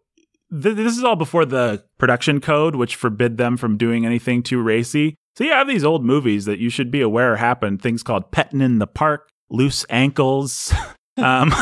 [0.50, 4.62] th- this is all before the production code, which forbid them from doing anything too
[4.62, 5.14] racy.
[5.36, 7.82] So you have these old movies that you should be aware happened.
[7.82, 10.72] Things called petting in the park, loose ankles.
[11.16, 11.50] um,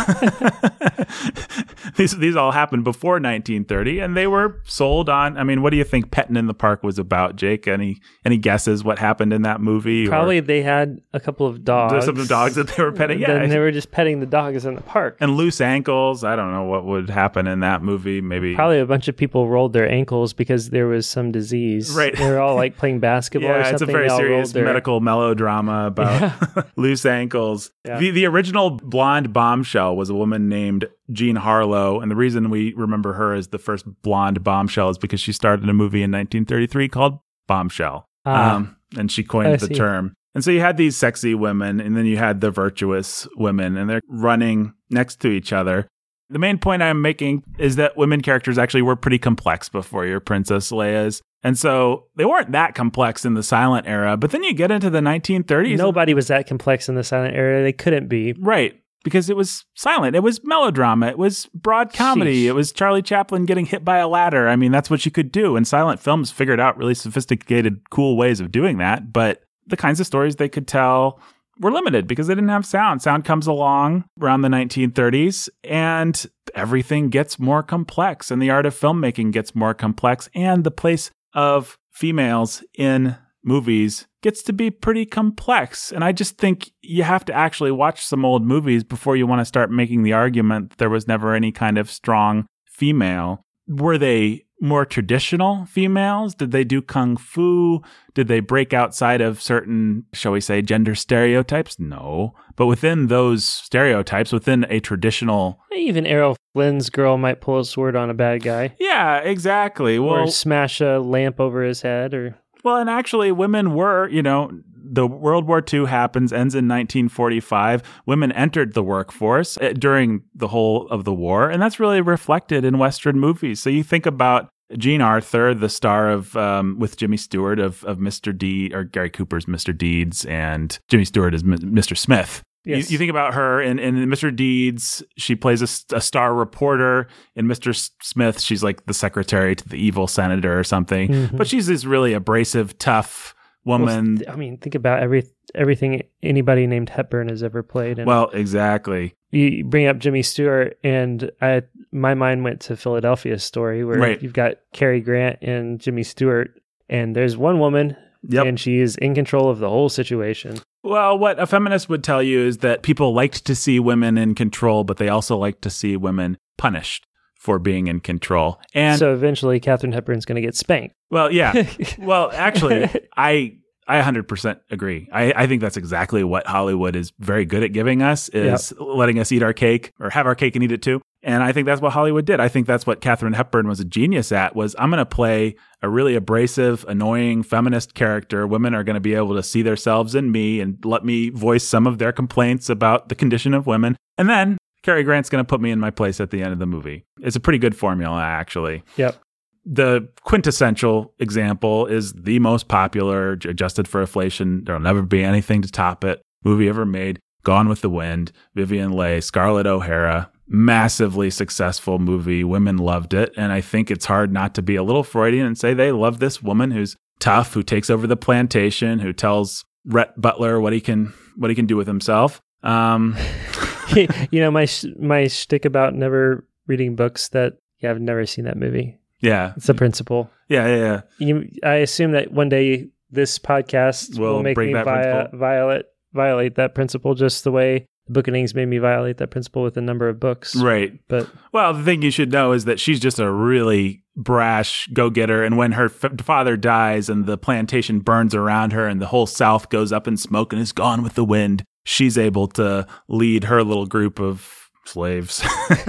[1.96, 5.36] these these all happened before 1930, and they were sold on.
[5.36, 7.66] I mean, what do you think petting in the park was about, Jake?
[7.68, 10.06] Any any guesses what happened in that movie?
[10.06, 11.92] or- Probably they had a couple of dogs.
[11.92, 13.20] There's some dogs that they were petting.
[13.20, 15.16] Yeah, Then they were just petting the dogs in the park.
[15.20, 16.24] and loose ankles.
[16.24, 18.20] I don't know what would happen in that movie.
[18.20, 21.92] Maybe Probably a bunch of people rolled their ankles because there was some disease.
[21.94, 22.16] Right.
[22.16, 23.74] They were all like playing basketball or yeah, something.
[23.74, 27.70] it's a very serious their- medical melodrama about loose ankles.
[27.84, 27.98] Yeah.
[27.98, 32.72] The the original blonde bombshell was a woman named Jean Harlow, and the reason we
[32.74, 36.12] remember her as the first blonde bombshell is because she starred in a movie in
[36.12, 38.06] 1933 called Bombshell.
[38.24, 38.54] Ah.
[38.54, 40.14] Um, and she coined the term.
[40.36, 43.90] And so you had these sexy women, and then you had the virtuous women, and
[43.90, 45.88] they're running next to each other.
[46.30, 50.20] The main point I'm making is that women characters actually were pretty complex before your
[50.20, 51.20] Princess Leia's.
[51.42, 54.16] And so they weren't that complex in the silent era.
[54.16, 55.76] But then you get into the 1930s.
[55.76, 57.64] Nobody was that complex in the silent era.
[57.64, 58.34] They couldn't be.
[58.34, 58.81] Right.
[59.04, 60.14] Because it was silent.
[60.14, 61.08] It was melodrama.
[61.08, 62.44] It was broad comedy.
[62.44, 62.48] Sheesh.
[62.48, 64.48] It was Charlie Chaplin getting hit by a ladder.
[64.48, 65.56] I mean, that's what you could do.
[65.56, 69.12] And silent films figured out really sophisticated, cool ways of doing that.
[69.12, 71.20] But the kinds of stories they could tell,
[71.60, 73.02] were limited because they didn't have sound.
[73.02, 78.78] Sound comes along around the 1930s and everything gets more complex and the art of
[78.78, 85.04] filmmaking gets more complex and the place of females in movies gets to be pretty
[85.04, 85.92] complex.
[85.92, 89.40] And I just think you have to actually watch some old movies before you want
[89.40, 93.44] to start making the argument that there was never any kind of strong female.
[93.68, 96.36] Were they more traditional females?
[96.36, 97.82] Did they do kung fu?
[98.14, 101.80] Did they break outside of certain, shall we say, gender stereotypes?
[101.80, 102.34] No.
[102.54, 105.60] But within those stereotypes, within a traditional.
[105.74, 108.76] Even Errol Flynn's girl might pull a sword on a bad guy.
[108.78, 109.98] Yeah, exactly.
[109.98, 112.36] Well, or smash a lamp over his head or.
[112.64, 114.50] Well, and actually, women were, you know,
[114.84, 117.82] the World War II happens, ends in 1945.
[118.06, 122.64] Women entered the workforce eh, during the whole of the war, and that's really reflected
[122.64, 123.60] in Western movies.
[123.60, 127.98] So you think about Jean Arthur, the star of um, with Jimmy Stewart of of
[127.98, 128.36] Mr.
[128.36, 129.76] Deed or Gary Cooper's Mr.
[129.76, 131.96] Deeds, and Jimmy Stewart is M- Mr.
[131.96, 132.42] Smith.
[132.64, 132.90] Yes.
[132.90, 134.34] You, you, think about her in, in Mr.
[134.34, 137.08] Deeds, she plays a, a, star reporter.
[137.34, 137.74] In Mr.
[138.00, 141.08] Smith, she's like the secretary to the evil senator or something.
[141.08, 141.36] Mm-hmm.
[141.36, 144.22] But she's this really abrasive, tough woman.
[144.24, 147.98] Well, I mean, think about every everything anybody named Hepburn has ever played.
[147.98, 149.14] And well, exactly.
[149.30, 154.22] You bring up Jimmy Stewart, and I my mind went to Philadelphia story where right.
[154.22, 157.96] you've got Cary Grant and Jimmy Stewart, and there's one woman,
[158.28, 158.46] yep.
[158.46, 160.58] and she is in control of the whole situation.
[160.82, 164.34] Well, what a feminist would tell you is that people liked to see women in
[164.34, 167.06] control, but they also like to see women punished
[167.36, 168.60] for being in control.
[168.74, 170.94] And so eventually Katharine Hepburn's going to get spanked.
[171.10, 171.66] Well, yeah.
[171.98, 173.56] well, actually, I
[173.86, 175.08] I 100% agree.
[175.12, 178.80] I, I think that's exactly what Hollywood is very good at giving us is yep.
[178.80, 181.02] letting us eat our cake or have our cake and eat it too.
[181.24, 182.40] And I think that's what Hollywood did.
[182.40, 185.54] I think that's what Katharine Hepburn was a genius at was I'm going to play
[185.80, 188.46] a really abrasive, annoying feminist character.
[188.46, 191.64] Women are going to be able to see themselves in me and let me voice
[191.64, 193.96] some of their complaints about the condition of women.
[194.18, 196.58] And then Cary Grant's going to put me in my place at the end of
[196.58, 197.04] the movie.
[197.20, 198.82] It's a pretty good formula, actually.
[198.96, 199.16] Yep.
[199.64, 204.64] The quintessential example is the most popular, adjusted for inflation.
[204.64, 206.20] There'll never be anything to top it.
[206.42, 207.20] Movie ever made.
[207.44, 212.44] Gone with the Wind, Vivien Leigh, Scarlett O'Hara, massively successful movie.
[212.44, 213.32] Women loved it.
[213.36, 216.18] And I think it's hard not to be a little Freudian and say they love
[216.18, 220.80] this woman who's tough, who takes over the plantation, who tells Rhett Butler what he
[220.80, 222.40] can what he can do with himself.
[222.62, 223.16] Um,
[223.96, 228.56] you know my my shtick about never reading books that yeah I've never seen that
[228.56, 228.98] movie.
[229.20, 230.30] Yeah, it's a principle.
[230.48, 231.00] Yeah, yeah, yeah.
[231.18, 236.56] You, I assume that one day this podcast will, will make me via, violate violate
[236.56, 239.80] that principle just the way Book of Names made me violate that principle with a
[239.80, 240.56] number of books.
[240.56, 240.98] Right.
[241.08, 245.42] But well, the thing you should know is that she's just a really brash go-getter
[245.42, 249.26] and when her f- father dies and the plantation burns around her and the whole
[249.26, 253.44] south goes up in smoke and is gone with the wind, she's able to lead
[253.44, 255.42] her little group of slaves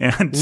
[0.00, 0.36] and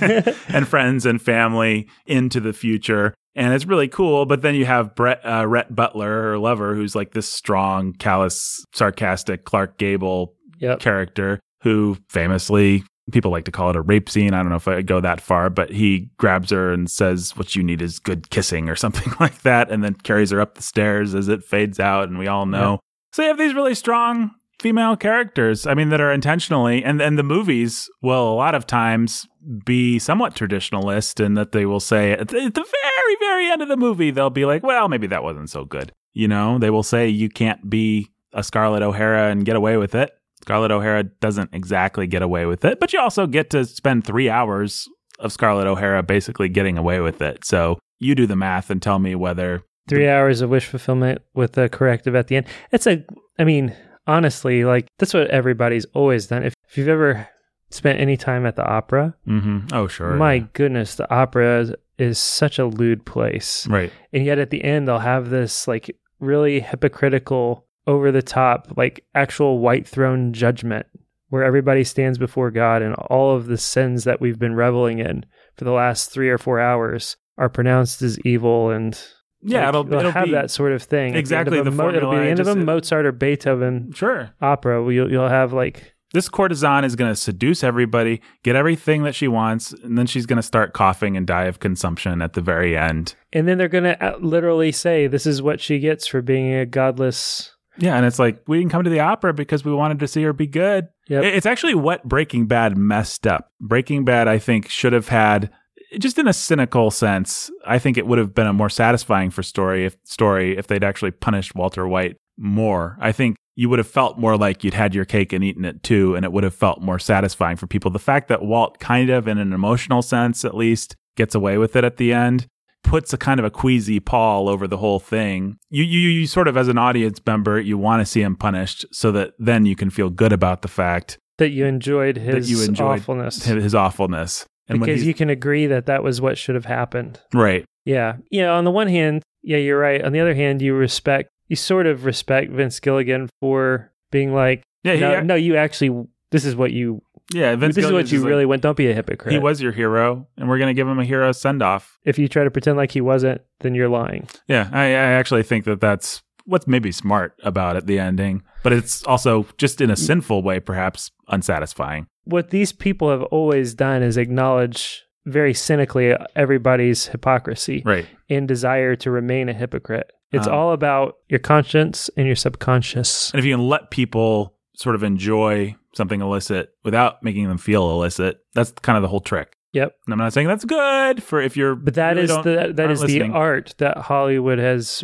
[0.48, 4.26] and friends and family into the future and it's really cool.
[4.26, 8.64] But then you have Brett uh, Rhett Butler, her lover, who's like this strong, callous,
[8.74, 10.80] sarcastic Clark Gable yep.
[10.80, 14.34] character who famously people like to call it a rape scene.
[14.34, 17.56] I don't know if I go that far, but he grabs her and says, What
[17.56, 20.62] you need is good kissing or something like that, and then carries her up the
[20.62, 22.80] stairs as it fades out, and we all know.
[23.12, 25.66] So you have these really strong female characters.
[25.66, 29.26] I mean, that are intentionally and and the movies will a lot of times
[29.64, 33.60] be somewhat traditionalist in that they will say at the, at the very very end
[33.60, 35.92] of the movie they'll be like, well, maybe that wasn't so good.
[36.14, 39.94] You know, they will say you can't be a Scarlett O'Hara and get away with
[39.94, 40.12] it.
[40.42, 44.28] Scarlett O'Hara doesn't exactly get away with it, but you also get to spend three
[44.28, 47.44] hours of Scarlett O'Hara basically getting away with it.
[47.44, 51.56] So you do the math and tell me whether three hours of wish fulfillment with
[51.58, 52.46] a corrective at the end.
[52.70, 53.04] It's a,
[53.38, 53.74] I mean,
[54.06, 56.44] honestly, like that's what everybody's always done.
[56.44, 57.28] If, if you've ever
[57.70, 59.68] spent any time at the opera, mm-hmm.
[59.72, 60.46] oh sure, my yeah.
[60.52, 63.92] goodness, the opera is, is such a lewd place, right?
[64.12, 69.04] And yet at the end, they'll have this like really hypocritical, over the top, like
[69.14, 70.86] actual white throne judgment
[71.28, 75.24] where everybody stands before God and all of the sins that we've been reveling in
[75.56, 79.02] for the last three or four hours are pronounced as evil and
[79.42, 81.14] yeah, like, it'll, it'll have be that sort of thing.
[81.14, 84.92] Exactly, the, the Mo- it'll be the end of a Mozart or Beethoven sure opera.
[84.92, 89.28] You'll you'll have like this courtesan is going to seduce everybody, get everything that she
[89.28, 92.76] wants, and then she's going to start coughing and die of consumption at the very
[92.76, 93.14] end.
[93.32, 96.54] And then they're going to uh, literally say, "This is what she gets for being
[96.54, 99.98] a godless." Yeah, and it's like we didn't come to the opera because we wanted
[100.00, 100.88] to see her be good.
[101.08, 101.24] Yep.
[101.24, 103.50] It's actually what Breaking Bad messed up.
[103.60, 105.50] Breaking Bad, I think, should have had
[105.98, 109.42] just in a cynical sense, I think it would have been a more satisfying for
[109.42, 112.96] story if story if they'd actually punished Walter White more.
[113.00, 115.82] I think you would have felt more like you'd had your cake and eaten it
[115.82, 117.90] too, and it would have felt more satisfying for people.
[117.90, 121.76] The fact that Walt, kind of in an emotional sense at least, gets away with
[121.76, 122.46] it at the end
[122.82, 125.56] puts a kind of a queasy pall over the whole thing.
[125.70, 128.84] You, you, you sort of, as an audience member, you want to see him punished
[128.90, 132.62] so that then you can feel good about the fact that you enjoyed his you
[132.62, 133.44] enjoyed awfulness.
[133.44, 134.46] his awfulness.
[134.74, 137.20] And because you can agree that that was what should have happened.
[137.32, 138.16] right, Yeah.
[138.30, 138.52] Yeah.
[138.52, 140.02] On the one hand, yeah, you're right.
[140.04, 144.62] On the other hand, you respect, you sort of respect Vince Gilligan for being like,
[144.84, 147.54] yeah, he, no, no, you actually, this is what you, yeah.
[147.56, 148.62] Vince this is what you just like, really want.
[148.62, 149.32] Don't be a hypocrite.
[149.32, 151.98] He was your hero, and we're gonna give him a hero send off.
[152.04, 154.28] If you try to pretend like he wasn't, then you're lying.
[154.48, 158.72] Yeah, I, I actually think that that's what's maybe smart about it, the ending, but
[158.72, 162.06] it's also just in a sinful way, perhaps unsatisfying.
[162.24, 168.06] What these people have always done is acknowledge very cynically everybody's hypocrisy Right.
[168.28, 170.10] and desire to remain a hypocrite.
[170.32, 173.30] It's Um, all about your conscience and your subconscious.
[173.32, 177.90] And if you can let people sort of enjoy something illicit without making them feel
[177.90, 179.56] illicit, that's kind of the whole trick.
[179.72, 179.94] Yep.
[180.06, 182.90] And I'm not saying that's good for if you're, But that really is the that
[182.90, 183.32] is listening.
[183.32, 185.02] the art that Hollywood has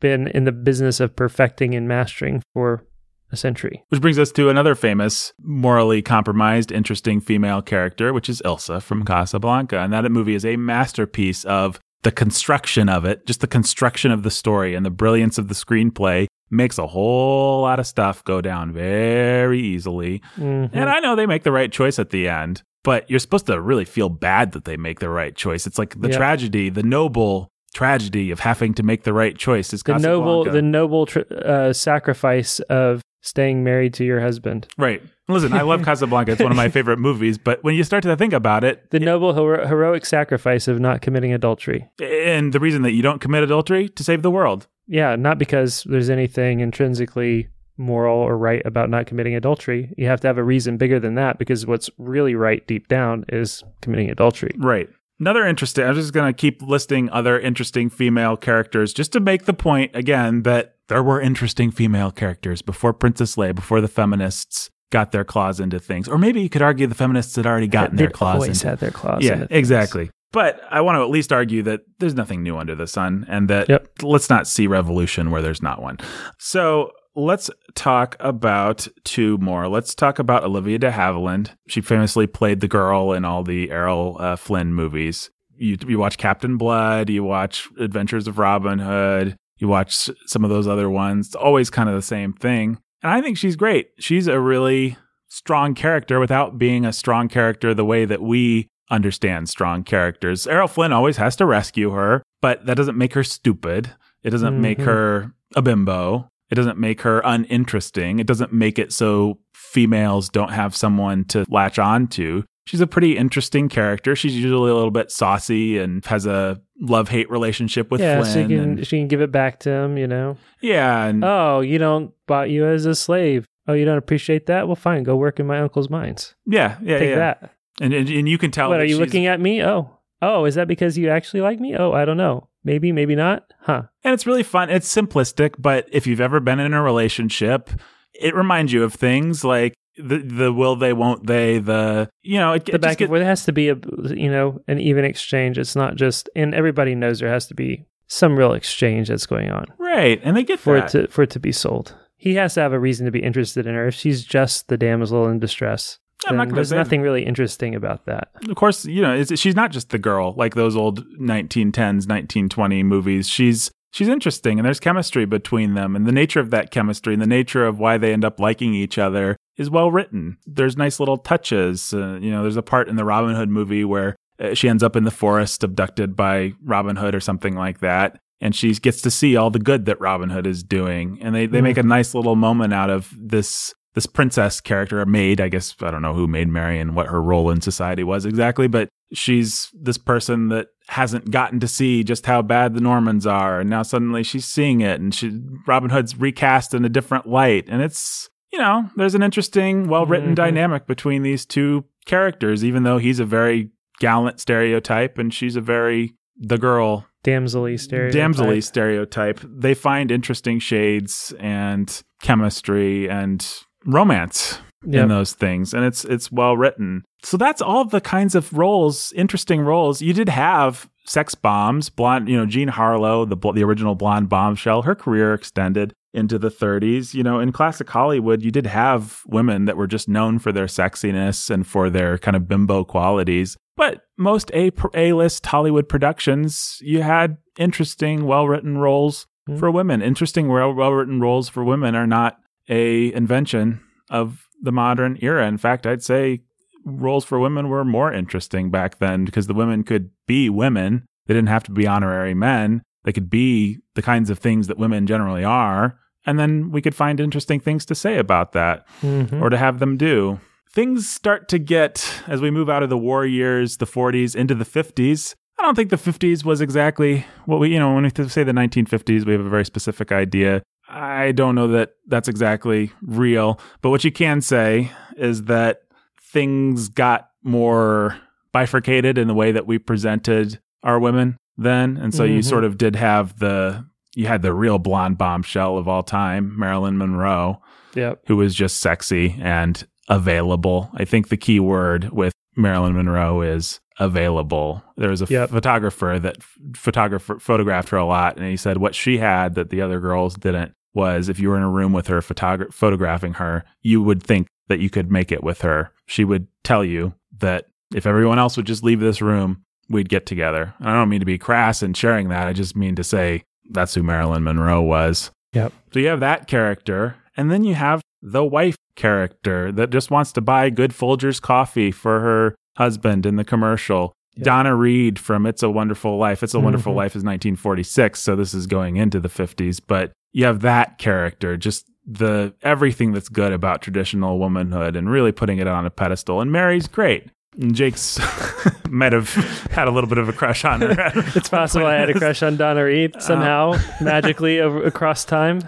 [0.00, 2.84] been in the business of perfecting and mastering for
[3.32, 3.84] a century.
[3.88, 9.04] Which brings us to another famous, morally compromised, interesting female character, which is Ilsa from
[9.04, 9.78] Casablanca.
[9.78, 14.22] And that movie is a masterpiece of the construction of it, just the construction of
[14.22, 18.40] the story and the brilliance of the screenplay makes a whole lot of stuff go
[18.40, 20.22] down very easily.
[20.36, 20.70] Mhm.
[20.72, 23.60] And I know they make the right choice at the end, but you're supposed to
[23.60, 25.66] really feel bad that they make the right choice.
[25.66, 26.16] It's like the Yeah.
[26.16, 30.62] tragedy, the noble tragedy of having to make the right choice is the noble the
[30.62, 34.66] noble tr- uh, sacrifice of staying married to your husband.
[34.78, 35.02] Right.
[35.28, 36.32] Listen, I love Casablanca.
[36.32, 37.36] It's one of my favorite movies.
[37.38, 41.02] But when you start to think about it, The noble hero- heroic sacrifice of not
[41.02, 41.88] committing adultery.
[42.00, 44.68] and the reason that you don't commit adultery to save the world.
[44.86, 49.92] Yeah, not because there's anything intrinsically moral or right about not committing adultery.
[49.98, 53.24] You have to have a reason bigger than that because what's really right deep down
[53.28, 54.52] is committing adultery.
[54.56, 54.88] Right.
[55.18, 59.44] Another interesting, I'm just going to keep listing other interesting female characters just to make
[59.46, 64.70] the point again that there were interesting female characters before Princess Leia, before the feminists
[64.90, 66.06] got their claws into things.
[66.08, 68.78] Or maybe you could argue the feminists had already gotten their claws always into had
[68.78, 69.22] their claws.
[69.24, 69.48] yeah, things.
[69.50, 70.10] exactly.
[70.32, 73.48] But I want to at least argue that there's nothing new under the sun and
[73.48, 73.88] that Yep.
[74.02, 75.96] let's not see revolution where there's not one.
[76.38, 79.68] So let's talk about two more.
[79.68, 81.50] Let's talk about Olivia de Havilland.
[81.66, 85.30] She famously played the girl in all the Errol uh, Flynn movies.
[85.56, 90.50] You, you watch Captain Blood, you watch Adventures of Robin Hood, you watch some of
[90.50, 91.28] those other ones.
[91.28, 92.78] It's always kind of the same thing.
[93.02, 93.88] And I think she's great.
[93.98, 94.98] She's a really
[95.28, 100.46] strong character without being a strong character the way that we understand strong characters.
[100.46, 103.90] Errol Flynn always has to rescue her, but that doesn't make her stupid.
[104.22, 104.84] It doesn't make Mhm.
[104.84, 106.28] her a bimbo.
[106.50, 108.18] It doesn't make her uninteresting.
[108.18, 112.44] It doesn't make it so females don't have someone to latch on to.
[112.66, 114.16] She's a pretty interesting character.
[114.16, 118.42] She's usually a little bit saucy and has a love hate relationship with yeah, she
[118.44, 120.36] can and- she can give it back to him, you know.
[120.60, 123.46] yeah, and Oh, you don't bought you as a slave.
[123.68, 124.66] Oh, you don't appreciate that?
[124.66, 126.34] Well, fine, go work in my uncle's mines.
[126.44, 127.16] yeah, yeah, Take yeah.
[127.16, 127.52] that.
[127.80, 128.68] And, and and you can tell.
[128.70, 129.62] what are you looking at me?
[129.62, 129.90] Oh,
[130.22, 131.76] oh, is that because you actually like me?
[131.76, 132.48] Oh, I don't know.
[132.66, 133.44] Maybe, maybe not.
[133.60, 133.82] Huh?
[134.02, 134.70] And it's really fun.
[134.70, 137.70] It's simplistic, but if you've ever been in a relationship,
[138.12, 142.54] it reminds you of things like the the will they, won't they, the you know,
[142.54, 143.08] it, the it back get.
[143.08, 143.76] There has to be a
[144.08, 145.58] you know an even exchange.
[145.58, 149.50] It's not just, and everybody knows there has to be some real exchange that's going
[149.50, 150.92] on right, and they get for that.
[150.94, 151.94] it to for it to be sold.
[152.16, 153.86] He has to have a reason to be interested in her.
[153.86, 158.28] If she's just the damsel in distress, I'm not there's nothing really interesting about that.
[158.48, 162.82] of course, you know, it's, she's not just the girl like those old 1910s, 1920
[162.82, 163.28] movies.
[163.28, 167.22] She's she's interesting, and there's chemistry between them, and the nature of that chemistry and
[167.22, 170.38] the nature of why they end up liking each other is well written.
[170.46, 171.92] There's nice little touches.
[171.92, 174.82] Uh, you know, there's a part in the Robin Hood movie where uh, she ends
[174.82, 178.18] up in the forest, abducted by Robin Hood or something like that.
[178.40, 181.46] And she gets to see all the good that Robin Hood is doing, and they,
[181.46, 185.40] they make a nice little moment out of this this princess character, a maid.
[185.40, 188.68] I guess I don't know who Maid Marian, what her role in society was exactly,
[188.68, 193.58] but she's this person that hasn't gotten to see just how bad the Normans are,
[193.58, 197.64] and now suddenly she's seeing it, and she Robin Hood's recast in a different light,
[197.68, 200.36] and it's you know there's an interesting, well written Mhm.
[200.36, 205.60] dynamic between these two characters, even though he's a very gallant stereotype and she's a
[205.60, 208.20] very the girl Damselly stereotype.
[208.32, 209.40] damselly stereotype.
[209.42, 213.44] They find interesting shades and chemistry and
[213.86, 214.58] romance.
[214.88, 215.02] Yep.
[215.04, 217.02] in those things and it's it's well written.
[217.24, 220.00] So that's all the kinds of roles, interesting roles.
[220.00, 224.82] You did have sex bombs, blonde, you know, Jean Harlow, the the original blonde bombshell,
[224.82, 227.14] her career extended into the 30s.
[227.14, 230.66] You know, in classic Hollywood, you did have women that were just known for their
[230.66, 233.56] sexiness and for their kind of bimbo qualities.
[233.76, 239.58] But most A A-list Hollywood productions, you had interesting, well-written roles Mhm.
[239.58, 240.00] for women.
[240.00, 242.36] Interesting, well-written roles for women are not
[242.68, 245.46] a invention of the modern era.
[245.46, 246.40] In fact, I'd say
[246.84, 251.04] roles for women were more interesting back then because the women could be women.
[251.26, 252.82] They didn't have to be honorary men.
[253.04, 255.98] They could be the kinds of things that women generally are.
[256.24, 259.40] And then we could find interesting things to say about that Mhm.
[259.40, 260.40] or to have them do.
[260.70, 264.54] Things start to get, as we move out of the war years, the 40s, into
[264.54, 265.34] the 50s.
[265.58, 268.52] I don't think the 50s was exactly what we, you know, when we say the
[268.52, 270.62] 1950s, we have a very specific idea.
[270.88, 273.60] I don't know that that's exactly real.
[273.82, 275.82] But what you can say is that
[276.20, 278.16] things got more
[278.52, 281.96] bifurcated in the way that we presented our women then.
[281.96, 282.44] And so you Mhm.
[282.44, 283.84] sort of did have the,
[284.14, 287.60] you had the real blonde bombshell of all time, Marilyn Monroe
[287.94, 288.22] Yep.
[288.26, 290.90] who was just sexy and available.
[290.94, 294.82] I think the key word with Marilyn Monroe is available.
[294.96, 295.50] There was a Yep.
[295.50, 296.38] photographer that
[296.74, 300.34] photographer photographed her a lot, and he said what she had that the other girls
[300.34, 304.22] didn't was if you were in a room with her photogra- photographing her, you would
[304.22, 305.90] think that you could make it with her.
[306.06, 310.26] She would tell you that if everyone else would just leave this room, we'd get
[310.26, 310.74] together.
[310.78, 312.48] And I don't mean to be crass in sharing that.
[312.48, 315.30] I just mean to say that's who Marilyn Monroe was.
[315.52, 315.72] Yep.
[315.92, 320.32] So you have that character, and then you have the wife character that just wants
[320.32, 324.12] to buy good Folgers coffee for her husband in the commercial.
[324.36, 324.44] Yep.
[324.44, 326.42] Donna Reed from It's a Wonderful Life.
[326.42, 326.96] It's a Wonderful Mhm.
[326.96, 331.56] Life is 1946, so this is going into the 50s, but you have that character,
[331.56, 336.40] just the everything that's good about traditional womanhood and really putting it on a pedestal.
[336.40, 337.28] And Mary's great.
[337.58, 338.20] And Jake's
[338.90, 339.32] might have
[339.70, 341.12] had a little bit of a crush on her.
[341.34, 345.60] It's possible I had a crush on Donna Reed somehow, magically over, across time.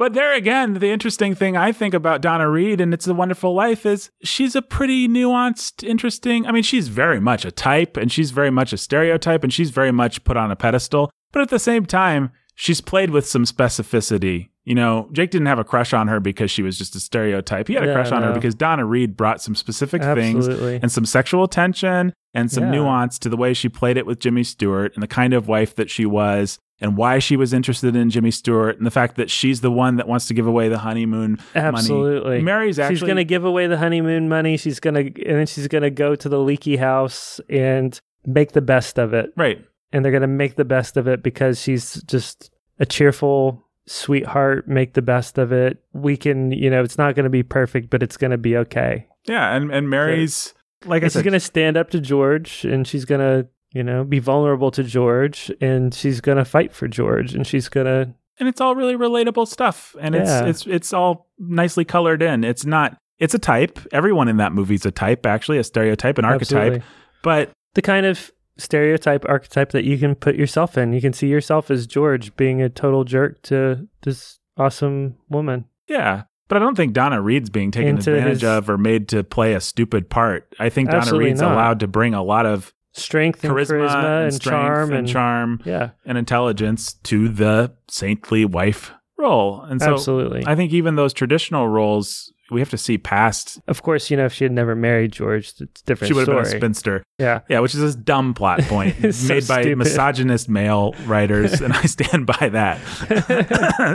[0.00, 3.52] But there again, the interesting thing I think about Donna Reed and It's a Wonderful
[3.54, 6.46] Life is she's a pretty nuanced, interesting.
[6.46, 9.68] I mean, she's very much a type and she's very much a stereotype and she's
[9.68, 11.10] very much put on a pedestal.
[11.32, 14.48] But at the same time, she's played with some specificity.
[14.64, 17.68] You know, Jake didn't have a crush on her because she was just a stereotype.
[17.68, 21.04] He had a crush on her because Donna Reed brought some specific things and some
[21.04, 22.70] sexual tension and some Yeah.
[22.70, 25.74] nuance to the way she played it with Jimmy Stewart and the kind of wife
[25.74, 29.30] that she was and why she was interested in Jimmy Stewart and the fact that
[29.30, 32.30] she's the one that wants to give away the honeymoon Absolutely.
[32.30, 32.42] money.
[32.42, 34.56] Mary's actually she's going to give away the honeymoon money.
[34.56, 38.52] She's going to, and then she's going to go to the leaky house and make
[38.52, 39.32] the best of it.
[39.36, 39.64] right.
[39.92, 44.68] And they're going to make the best of it because she's just a cheerful sweetheart.
[44.68, 45.82] Make the best of it.
[45.92, 48.56] We can, you know, it's not going to be perfect, but it's going to be
[48.56, 49.08] okay.
[49.26, 50.54] Yeah, and and Mary's
[50.84, 53.82] like I And she's going to stand up to George and she's going to, you
[53.82, 57.86] know, be vulnerable to George and she's going to fight for George and she's going
[57.86, 60.44] to, and it's all really relatable stuff and Yeah.
[60.46, 62.42] it's it's it's all nicely colored in.
[62.44, 63.78] It's not it's a type.
[63.92, 66.56] Everyone in that movie's a type, actually, a stereotype, an archetype.
[66.72, 66.82] Absolutely.
[67.22, 70.92] But the kind of stereotype archetype that you can put yourself in.
[70.92, 75.64] You can see yourself as George being a total jerk to this awesome woman.
[75.88, 76.22] Yeah.
[76.48, 79.22] But I don't think Donna Reed's being taken Into advantage his- of or made to
[79.22, 80.52] play a stupid part.
[80.58, 81.52] I think Donna Reed's not.
[81.52, 85.08] allowed to bring a lot of Strength and charisma, charisma, and, and, charm and, and,
[85.08, 89.62] charm yeah, and intelligence to the saintly wife role.
[89.62, 90.44] And so absolutely.
[90.46, 93.60] I think even those traditional roles, we have to see past.
[93.68, 96.26] of course, you know if she had never married George, it's a different She would
[96.28, 97.02] have been a spinster.
[97.18, 99.78] yeah, Yeah, which is this dumb plot point so made by stupid.
[99.78, 102.78] misogynist male writers, and I stand by that.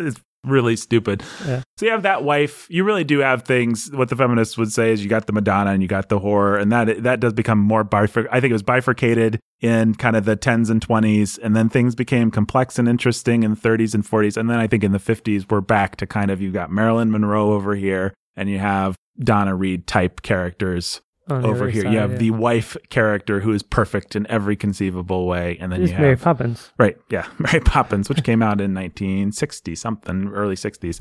[0.06, 1.24] it's really stupid.
[1.45, 1.62] Yeah.
[1.78, 2.68] So you have that wife.
[2.70, 3.89] You really do have things.
[3.91, 6.58] What the feminists would say is you got the Madonna and you got the horror,
[6.58, 8.30] and that that does become more bifurcated.
[8.36, 11.95] I think it was bifurcated in kind of the tens and twenties, and then things
[11.95, 14.99] became complex and interesting in the thirties and forties, and then I think in the
[14.99, 18.95] fifties we're back to kind of you got Marilyn Monroe over here, and you have
[19.19, 21.83] Donna Reed type characters over here.
[21.83, 22.17] side, you have yeah.
[22.17, 26.15] the wife character who is perfect in every conceivable way, and then you have Mary
[26.15, 26.71] Poppins.
[26.77, 30.99] right, yeah, Mary Poppins, which came out in 1960 something, early 60s.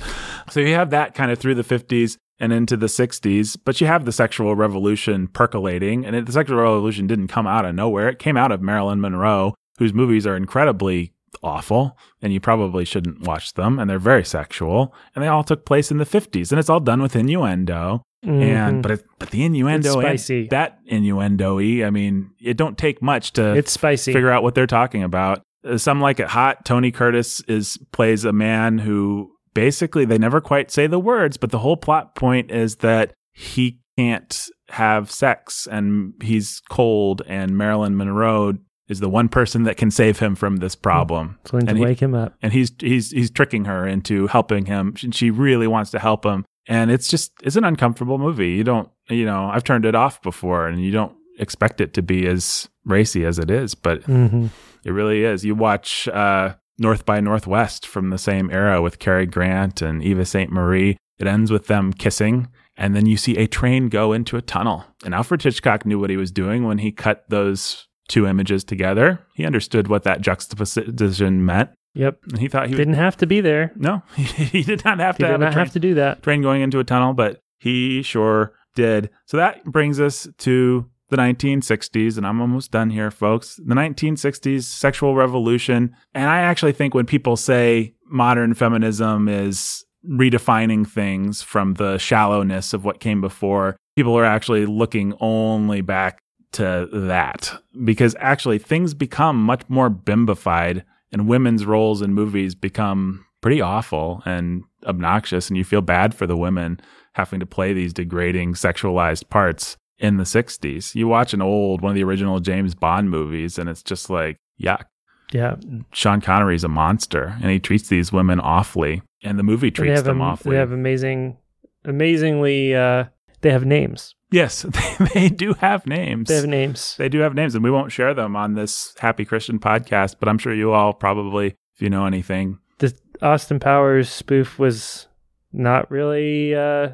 [0.50, 3.86] So you have that kind of through the 50s and into the 60s, but you
[3.86, 8.08] have the sexual revolution percolating, and it, the sexual revolution didn't come out of nowhere.
[8.08, 11.12] It came out of Marilyn Monroe, whose movies are incredibly
[11.42, 15.64] awful and you probably shouldn't watch them and they're very sexual and they all took
[15.64, 18.82] place in the 50s and it's all done with innuendo and Mhm.
[18.82, 20.48] but it, but the innuendo and spicy.
[20.48, 24.12] that innuendo I mean it don't take much to it's spicy.
[24.12, 25.42] figure out what they're talking about.
[25.66, 26.64] Uh, Some like it hot.
[26.64, 31.50] Tony Curtis is plays a man who basically they never quite say the words, but
[31.50, 37.96] the whole plot point is that he can't have sex and he's cold and Marilyn
[37.96, 38.54] Monroe
[38.88, 41.38] is the one person that can save him from this problem.
[41.42, 42.34] It's going to And he- wake him up.
[42.42, 44.94] And he's he's he's tricking her into helping him.
[44.96, 46.44] She- She really wants to help him.
[46.66, 48.50] And it's just it's an uncomfortable movie.
[48.52, 52.02] You don't you know, I've turned it off before and you don't expect it to
[52.02, 54.46] be as racy as it is, but hmm
[54.84, 55.44] it really is.
[55.46, 60.26] You watch uh, North by Northwest from the same era with Cary Grant and Eva
[60.26, 60.52] St.
[60.52, 60.98] Marie.
[61.18, 64.84] It ends with them kissing, and then you see a train go into a tunnel.
[65.02, 69.20] And Alfred Hitchcock knew what he was doing when he cut those two images together.
[69.34, 72.18] He understood what that juxtaposition meant, Yep.
[72.30, 72.74] and he thought he.
[72.74, 73.72] Didn't have to be there.
[73.76, 76.22] No, he did not have He to did have not train have to do that.
[76.22, 79.10] train going into a tunnel, but he sure did.
[79.26, 83.56] So that brings us to the 1960s, and I'm almost done here, folks.
[83.56, 85.94] The 1960s sexual revolution.
[86.14, 92.72] And I actually think when people say modern feminism is redefining things from the shallowness
[92.72, 96.18] of what came before, people are actually looking only back
[96.54, 97.52] to that
[97.84, 100.82] because actually things become much more bimbified
[101.12, 106.26] and women's roles in movies become pretty awful and obnoxious and you feel bad for
[106.26, 106.80] the women
[107.14, 110.94] having to play these degrading sexualized parts in the 60s.
[110.94, 114.38] You watch an old one of the original James Bond movies and it's just like
[114.60, 114.84] yuck.
[115.32, 115.56] Yeah.
[115.92, 120.16] Sean Connery's a monster and he treats these women awfully and the movie treats them
[120.16, 120.54] am- awfully.
[120.54, 121.36] they have amazing,
[121.84, 123.04] amazingly, uh,
[123.44, 124.14] they have names.
[124.32, 124.62] yes,
[125.14, 126.28] they, do have names.
[126.28, 126.96] They have names.
[126.96, 130.30] They do have names, and we won't share them on this Happy Christian podcast, but
[130.30, 132.58] I'm sure you all probably, if you know anything.
[132.78, 135.08] the Austin Powers spoof was
[135.52, 136.88] not really uh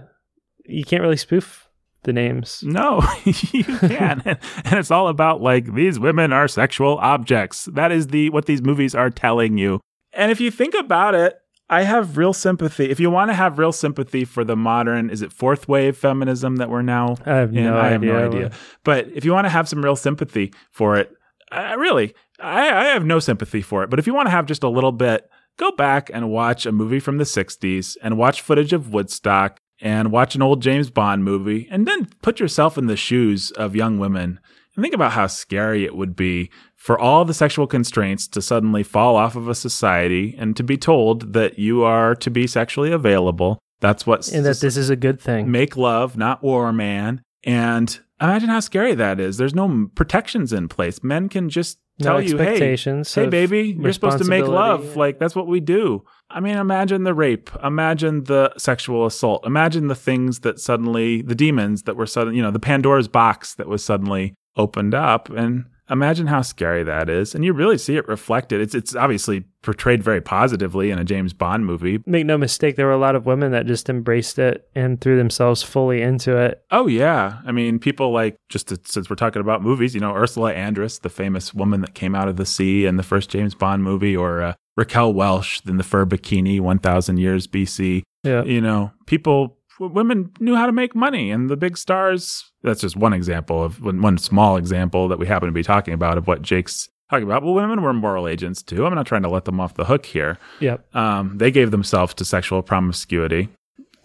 [0.66, 1.68] you can't really spoof
[2.02, 2.62] the names.
[2.64, 4.22] No, you can.
[4.24, 4.38] and
[4.78, 7.66] it's all about like these women are sexual objects.
[7.66, 9.80] That is the what these movies are telling you.
[10.12, 11.38] And if you think about it,
[11.70, 12.90] I have real sympathy.
[12.90, 16.56] If you want to have real sympathy for the modern, is it fourth wave feminism
[16.56, 17.64] that we're now I have in?
[17.64, 18.12] no I have idea.
[18.12, 18.50] no idea.
[18.82, 21.12] But if you want to have some real sympathy for it,
[21.52, 23.90] I, really, I, I have no sympathy for it.
[23.90, 26.72] But if you want to have just a little bit, go back and watch a
[26.72, 31.22] movie from the 60s and watch footage of Woodstock and watch an old James Bond
[31.22, 34.40] movie and then put yourself in the shoes of young women
[34.74, 36.50] and think about how scary it would be
[36.80, 40.78] for all the sexual constraints to suddenly fall off of a society and to be
[40.78, 43.58] told that you are to be sexually available.
[43.80, 45.50] That's what And that this is a good thing.
[45.50, 47.20] make love, not war, man.
[47.44, 49.36] And imagine how scary that is.
[49.36, 51.04] There's no protections in place.
[51.04, 54.96] Men can just no tell you, hey, hey, baby, you're supposed to make love.
[54.96, 56.02] Like that's what we do.
[56.30, 57.50] I mean, imagine the rape.
[57.62, 59.44] Imagine the sexual assault.
[59.44, 63.54] Imagine the things that suddenly, the demons that were suddenly, you know, the Pandora's box
[63.56, 65.28] that was suddenly opened up.
[65.28, 67.34] And imagine how scary that is.
[67.34, 68.60] And you really see it reflected.
[68.60, 72.02] It's it's obviously portrayed very positively in a James Bond movie.
[72.06, 75.16] Make no mistake, there were a lot of women that just embraced it and threw
[75.16, 76.62] themselves fully into it.
[76.70, 80.14] Oh yeah, I mean, people like just to, since we're talking about movies, you know,
[80.14, 83.54] Ursula Andress, the famous woman that came out of the sea in the first James
[83.54, 88.02] Bond movie, or uh, Raquel Welch in the fur bikini, one thousand years BC.
[88.22, 88.44] Yeah.
[88.44, 89.56] You know, people,
[89.88, 92.44] women knew how to make money, and the big stars.
[92.62, 95.94] That's just one example of one, one small example that we happen to be talking
[95.94, 97.42] about of what Jake's talking about.
[97.42, 98.86] Well, women were moral agents too.
[98.86, 100.94] I'm not trying to let them off the hook here Yep.
[100.94, 103.48] um, they gave themselves to sexual promiscuity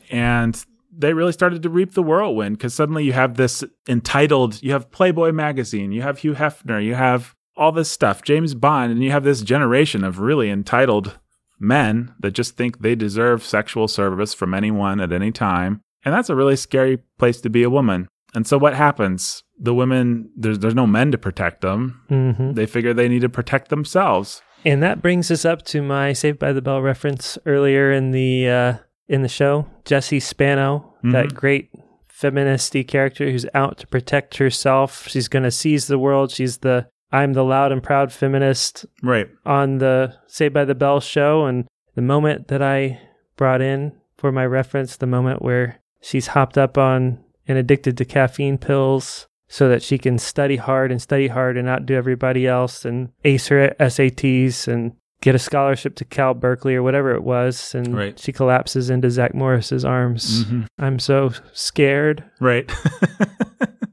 [0.09, 0.65] and
[0.97, 4.89] they really started to reap the whirlwind because suddenly you have this entitled you have
[4.91, 9.11] playboy magazine you have hugh hefner you have all this stuff james bond and you
[9.11, 11.17] have this generation of really entitled
[11.60, 16.30] men that just think they deserve sexual service from anyone at any time and that's
[16.30, 20.60] a really scary place to be a woman and so what happens the women there's,
[20.60, 24.82] there's no men to protect them hmm they figure they need to protect themselves And
[24.84, 28.74] that brings us up to my Saved by the Bell reference earlier in the uh,
[29.08, 29.68] in the show.
[29.86, 31.36] Jessie Spano, that Mhm.
[31.36, 31.70] great
[32.10, 35.08] feministy character who's out to protect herself.
[35.08, 36.32] She's going to seize the world.
[36.32, 40.99] She's the I'm the loud and proud feminist right on the Saved by the Bell
[40.99, 41.45] show.
[41.45, 42.99] And the moment that I
[43.38, 48.05] brought in for my reference, the moment where she's hopped up on and addicted to
[48.05, 52.84] caffeine pills so that she can study hard and study hard and outdo everybody else
[52.86, 57.74] and ace her SATs and get a scholarship to Cal Berkeley or whatever it was.
[57.76, 58.20] And Right.
[58.20, 60.45] she collapses into Zach Morris's arms.
[60.45, 60.66] Mhm.
[60.80, 62.24] I'm so scared.
[62.41, 62.70] Right.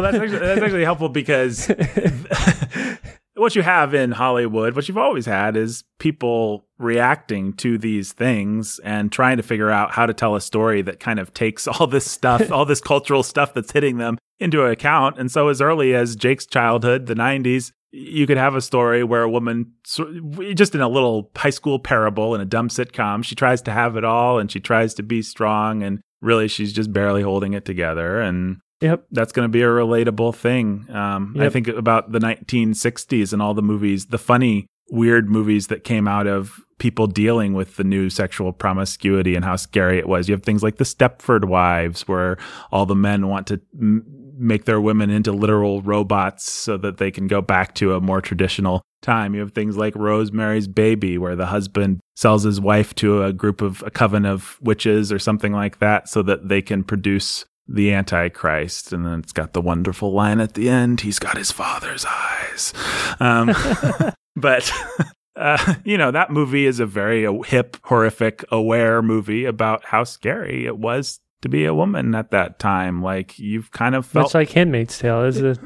[0.00, 1.68] well, that's actually, that's actually helpful because
[3.34, 8.78] what you have in Hollywood, what you've always had, is people reacting to these things
[8.80, 11.86] and trying to figure out how to tell a story that kind of takes all
[11.86, 15.18] this stuff, all this cultural stuff that's hitting them into account.
[15.18, 19.22] And so, as early as Jake's childhood, the 90s, you could have a story where
[19.22, 19.72] a woman,
[20.54, 23.96] just in a little high school parable in a dumb sitcom, she tries to have
[23.96, 25.82] it all and she tries to be strong.
[25.82, 28.20] And really, she's just barely holding it together.
[28.20, 29.06] And Yep.
[29.10, 30.86] That's going to be a relatable thing.
[30.90, 35.84] Um, I think about the 1960s and all the movies, the funny, weird movies that
[35.84, 40.28] came out of people dealing with the new sexual promiscuity and how scary it was.
[40.28, 42.38] You have things like the Stepford Wives, where
[42.70, 44.04] all the men want to m-
[44.38, 48.20] make their women into literal robots so that they can go back to a more
[48.20, 49.34] traditional time.
[49.34, 53.60] You have things like Rosemary's Baby, where the husband sells his wife to a group
[53.60, 57.92] of a coven of witches or something like that so that they can produce the
[57.92, 58.92] Antichrist.
[58.92, 62.72] And then it's got the wonderful line at the end he's got his father's eyes.
[63.20, 63.54] Um,
[64.36, 64.72] but.
[65.36, 70.02] Uh, you know, that movie is a very uh, hip, horrific, aware movie about how
[70.02, 73.02] scary it was to be a woman at that time.
[73.02, 75.56] Like you've kind of felt Much like Handmaid's Tale is a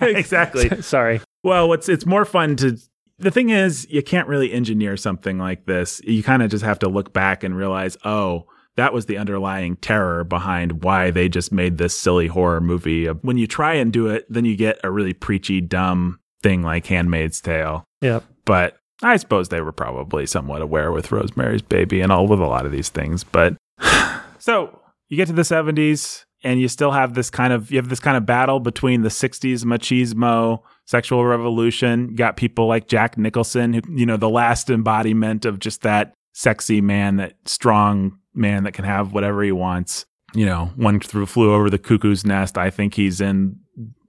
[0.00, 0.68] exactly.
[0.82, 1.20] Sorry.
[1.42, 2.76] Well, it's it's more fun to.
[3.20, 6.00] The thing is, you can't really engineer something like this.
[6.04, 8.46] You kind of just have to look back and realize, oh,
[8.78, 13.06] that was the underlying terror behind why they just made this silly horror movie.
[13.06, 16.86] When you try and do it, then you get a really preachy, dumb thing like
[16.86, 17.82] Handmaid's Tale.
[18.02, 18.22] Yep.
[18.44, 22.46] But I suppose they were probably somewhat aware with Rosemary's Baby and all with a
[22.46, 23.24] lot of these things.
[23.24, 23.56] But
[24.38, 27.88] so you get to the 70s and you still have this kind of you have
[27.88, 33.18] this kind of battle between the 60s machismo sexual revolution you got people like jack
[33.18, 38.64] nicholson who you know the last embodiment of just that sexy man that strong man
[38.64, 40.06] that can have whatever he wants.
[40.34, 42.58] You know one through flew over the cuckoo's nest.
[42.58, 43.58] I think he's in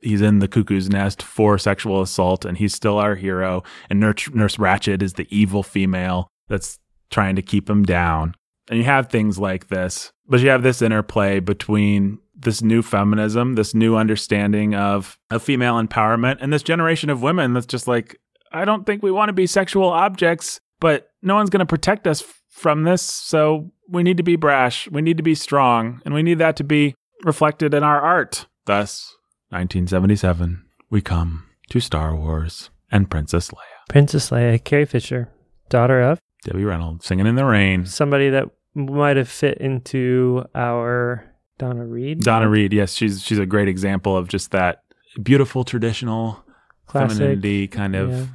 [0.02, 3.64] he's in the cuckoo's nest for sexual assault and he's still our hero.
[3.90, 8.36] And nurse, nurse Ratched is the evil female that's trying to keep him down.
[8.70, 13.56] And you have things like this but you have this interplay between this new feminism
[13.56, 18.18] this new understanding of of female empowerment and this generation of women that's just like
[18.54, 22.08] i don't think we want to be sexual objects but no one's going to protect
[22.08, 22.24] us
[22.60, 26.22] from this so we need to be brash we need to be strong and we
[26.22, 29.16] need that to be reflected in our art thus
[29.50, 35.30] 1977 we come to star wars and princess leia Princess Leia, Carrie Fisher,
[35.70, 38.46] daughter of debbie reynolds singing in the rain somebody that
[38.76, 41.30] might have fit into our
[41.60, 42.22] Donna Reed.
[42.22, 44.84] Donna Reed, yes, she's she's a great example of just that
[45.22, 46.44] beautiful traditional
[46.88, 47.18] Classic.
[47.18, 48.26] femininity kind of yeah.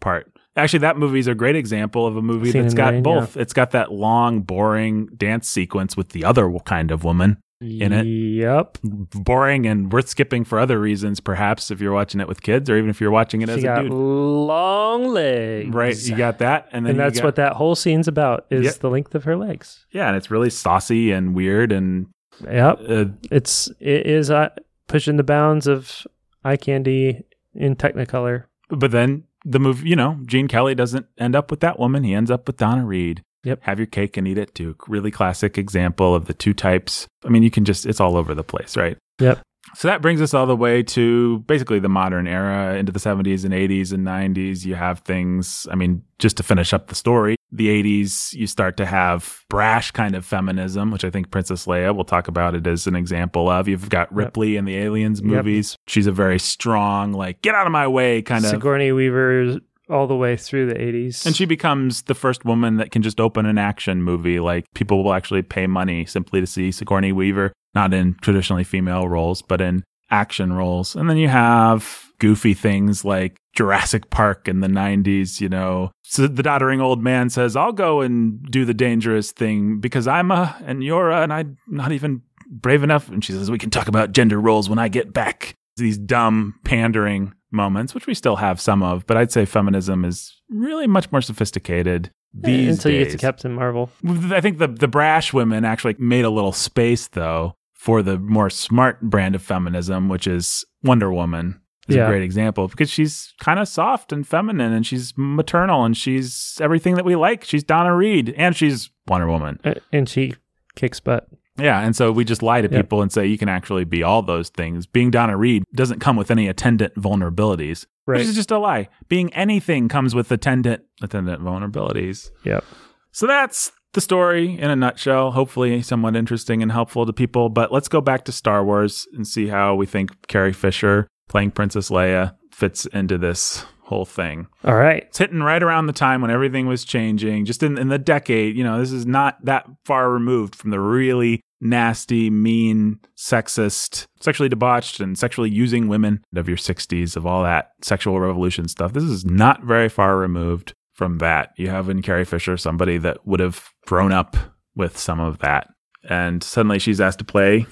[0.00, 0.32] part.
[0.60, 3.36] Actually, that movie is a great example of a movie Scene that's got Rain, both.
[3.36, 7.38] It's got that long, boring dance sequence with the other kind of woman.
[7.62, 8.04] In it.
[8.06, 8.78] Yep.
[8.82, 12.78] Boring and worth skipping for other reasons, perhaps if you're watching it with kids or
[12.78, 13.92] even if you're watching it as She a dude.
[13.92, 15.68] long legs.
[15.74, 18.64] Right, you got that, and then and that's got- what that whole scene's about is
[18.64, 18.74] Yep.
[18.76, 19.84] the length of her legs.
[19.90, 22.06] Yeah, and it's really saucy and weird, and
[22.44, 22.80] Yep.
[22.88, 24.48] uh, It's it is uh,
[24.86, 26.06] pushing the bounds of
[26.42, 28.44] eye candy in Technicolor.
[28.70, 32.04] But then the movie, you know, Gene Kelly doesn't end up with that woman.
[32.04, 33.22] He ends up with Donna Reed.
[33.44, 33.62] Yep.
[33.62, 34.76] Have your cake and eat it too.
[34.86, 37.06] Really classic example of the two types.
[37.24, 38.98] I mean, you can just, it's all over the place, right?
[39.18, 39.40] Yep.
[39.74, 43.44] So that brings us all the way to basically the modern era into the 70s
[43.44, 44.64] and 80s and 90s.
[44.64, 48.76] You have things, I mean, just to finish up the story, the 80s, you start
[48.76, 52.66] to have brash kind of feminism, which I think Princess Leia, we'll talk about it
[52.66, 53.66] as an example of.
[53.68, 55.26] You've got Ripley in the Aliens Yep.
[55.30, 55.76] movies.
[55.86, 58.50] She's a very strong, like, get out of my way kind of.
[58.50, 61.26] Sigourney Weaver all the way through the 80s.
[61.26, 64.38] And she becomes the first woman that can just open an action movie.
[64.38, 69.08] Like people will actually pay money simply to see Sigourney Weaver, not in traditionally female
[69.08, 70.96] roles, but in action roles.
[70.96, 75.90] And then you have goofy things like Jurassic Park in the 90s, you know.
[76.02, 80.30] So the doddering old man says, I'll go and do the dangerous thing because I'm
[80.30, 83.08] a, and you're a, and I'm not even brave enough.
[83.08, 85.54] And she says, We can talk about gender roles when I get back.
[85.76, 90.36] These dumb pandering moments, which we still have some of, but I'd say feminism is
[90.50, 93.18] really much more sophisticated these until you get to.
[93.18, 93.90] Captain Marvel.
[94.04, 98.50] I think the the brash women actually made a little space though for the more
[98.50, 101.58] smart brand of feminism, which is Wonder Woman.
[101.88, 102.04] Is Yeah.
[102.04, 106.58] a great example because she's kind of soft and feminine and she's maternal and she's
[106.60, 107.42] everything that we like.
[107.42, 109.58] She's Donna Reed and she's Wonder Woman.
[109.90, 110.34] And she
[110.76, 111.26] kicks butt.
[111.58, 112.84] Yeah, and so we just lie to Yep.
[112.84, 114.86] people and say you can actually be all those things.
[114.86, 118.18] Being Donna Reed doesn't come with any attendant vulnerabilities, Right.
[118.18, 118.88] which is just a lie.
[119.08, 122.30] Being anything comes with attendant attendant vulnerabilities.
[122.44, 122.62] Yep.
[123.10, 125.32] So that's the story in a nutshell.
[125.32, 127.48] Hopefully, somewhat interesting and helpful to people.
[127.48, 131.52] But let's go back to Star Wars and see how we think Carrie Fisher playing
[131.52, 134.46] Princess Leia fits into this whole thing.
[134.64, 135.02] All right.
[135.04, 138.56] It's hitting right around the time when everything was changing, just in, in the decade.
[138.56, 144.48] You know, this is not that far removed from the really nasty, mean, sexist, sexually
[144.48, 148.92] debauched, and sexually using women of your 60s, of all that sexual revolution stuff.
[148.92, 151.54] This is not very far removed from that.
[151.56, 154.36] You have in Carrie Fisher somebody that would have grown up
[154.76, 155.68] with some of that.
[156.06, 157.64] And suddenly she's asked to play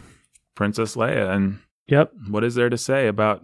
[0.54, 1.30] Princess Leia.
[1.36, 1.58] And
[1.88, 2.10] Yep.
[2.30, 3.42] what is there to say about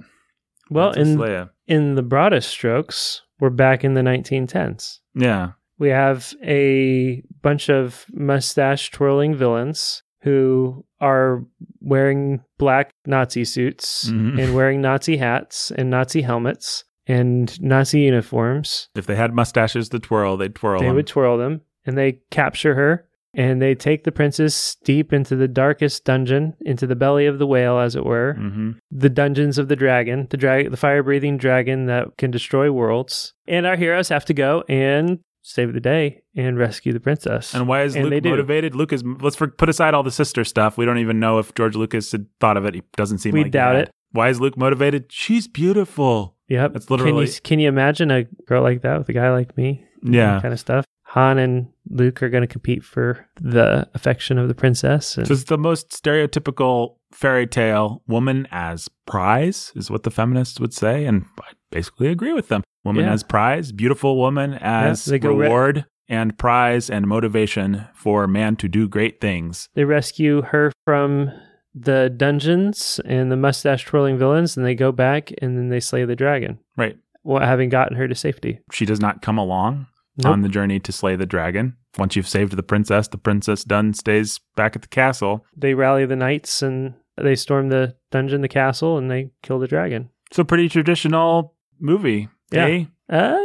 [0.71, 1.51] Well, Princess in Leia?
[1.67, 5.01] in the broadest strokes, we're back in the 1910s.
[5.15, 5.51] Yeah.
[5.79, 11.45] We have a bunch of mustache twirling villains who are
[11.83, 14.41] wearing black Nazi suits Mhm.
[14.43, 18.89] and wearing Nazi hats and Nazi helmets and Nazi uniforms.
[18.95, 20.97] If they had mustaches to twirl, they'd twirl They them.
[20.97, 25.49] would twirl them and they capture her and they take the princess deep into the
[25.49, 29.67] darkest dungeon, into the belly of the whale, as it were, hmm the dungeons of
[29.67, 33.35] the dragon, the drag, the fire-breathing dragon that can destroy worlds.
[33.49, 37.55] And our heroes have to go and save the day and rescue the princess.
[37.55, 38.31] And why is And Luke do.
[38.31, 38.75] motivated?
[38.75, 39.05] Luke is.
[39.05, 40.77] Let's for, put aside all the sister stuff.
[40.79, 42.75] We don't even know if George Lucas had thought of it.
[42.75, 43.91] He doesn't seem We like doubt it.
[44.13, 45.07] Why is Luke motivated?
[45.11, 46.37] She's beautiful.
[46.49, 49.31] yep, That's literally- Can you, can you imagine a girl like that with a guy
[49.31, 49.85] like me?
[50.03, 50.41] Yeah.
[50.41, 50.85] kind of stuff.
[51.09, 55.17] Han and Luke are going to compete for the affection of the princess.
[55.17, 60.61] And So it's the most stereotypical fairy tale woman as prize is what the feminists
[60.61, 62.63] would say, and I basically agree with them.
[62.85, 63.13] Woman Yeah.
[63.13, 68.57] as prize, beautiful woman as they go re- reward and prize and motivation for man
[68.57, 69.69] to do great things.
[69.75, 71.31] they rescue her from
[71.75, 76.05] the dungeons and the mustache twirling villains, and they go back and then they slay
[76.05, 76.97] the dragon, Right.
[77.25, 78.61] well, having gotten her to safety.
[78.71, 79.87] She does not come along
[80.19, 80.33] Nope.
[80.33, 81.77] on the journey to slay the dragon.
[81.99, 85.45] Once you've saved the princess, the princess done stays back at the castle.
[85.57, 89.69] they rally the knights and they storm the dungeon, the castle, and they kill the
[89.69, 90.11] dragon.
[90.31, 92.29] It's a pretty traditional movie.
[92.53, 92.67] Yeah.
[92.67, 92.85] eh?
[93.09, 93.39] Uh,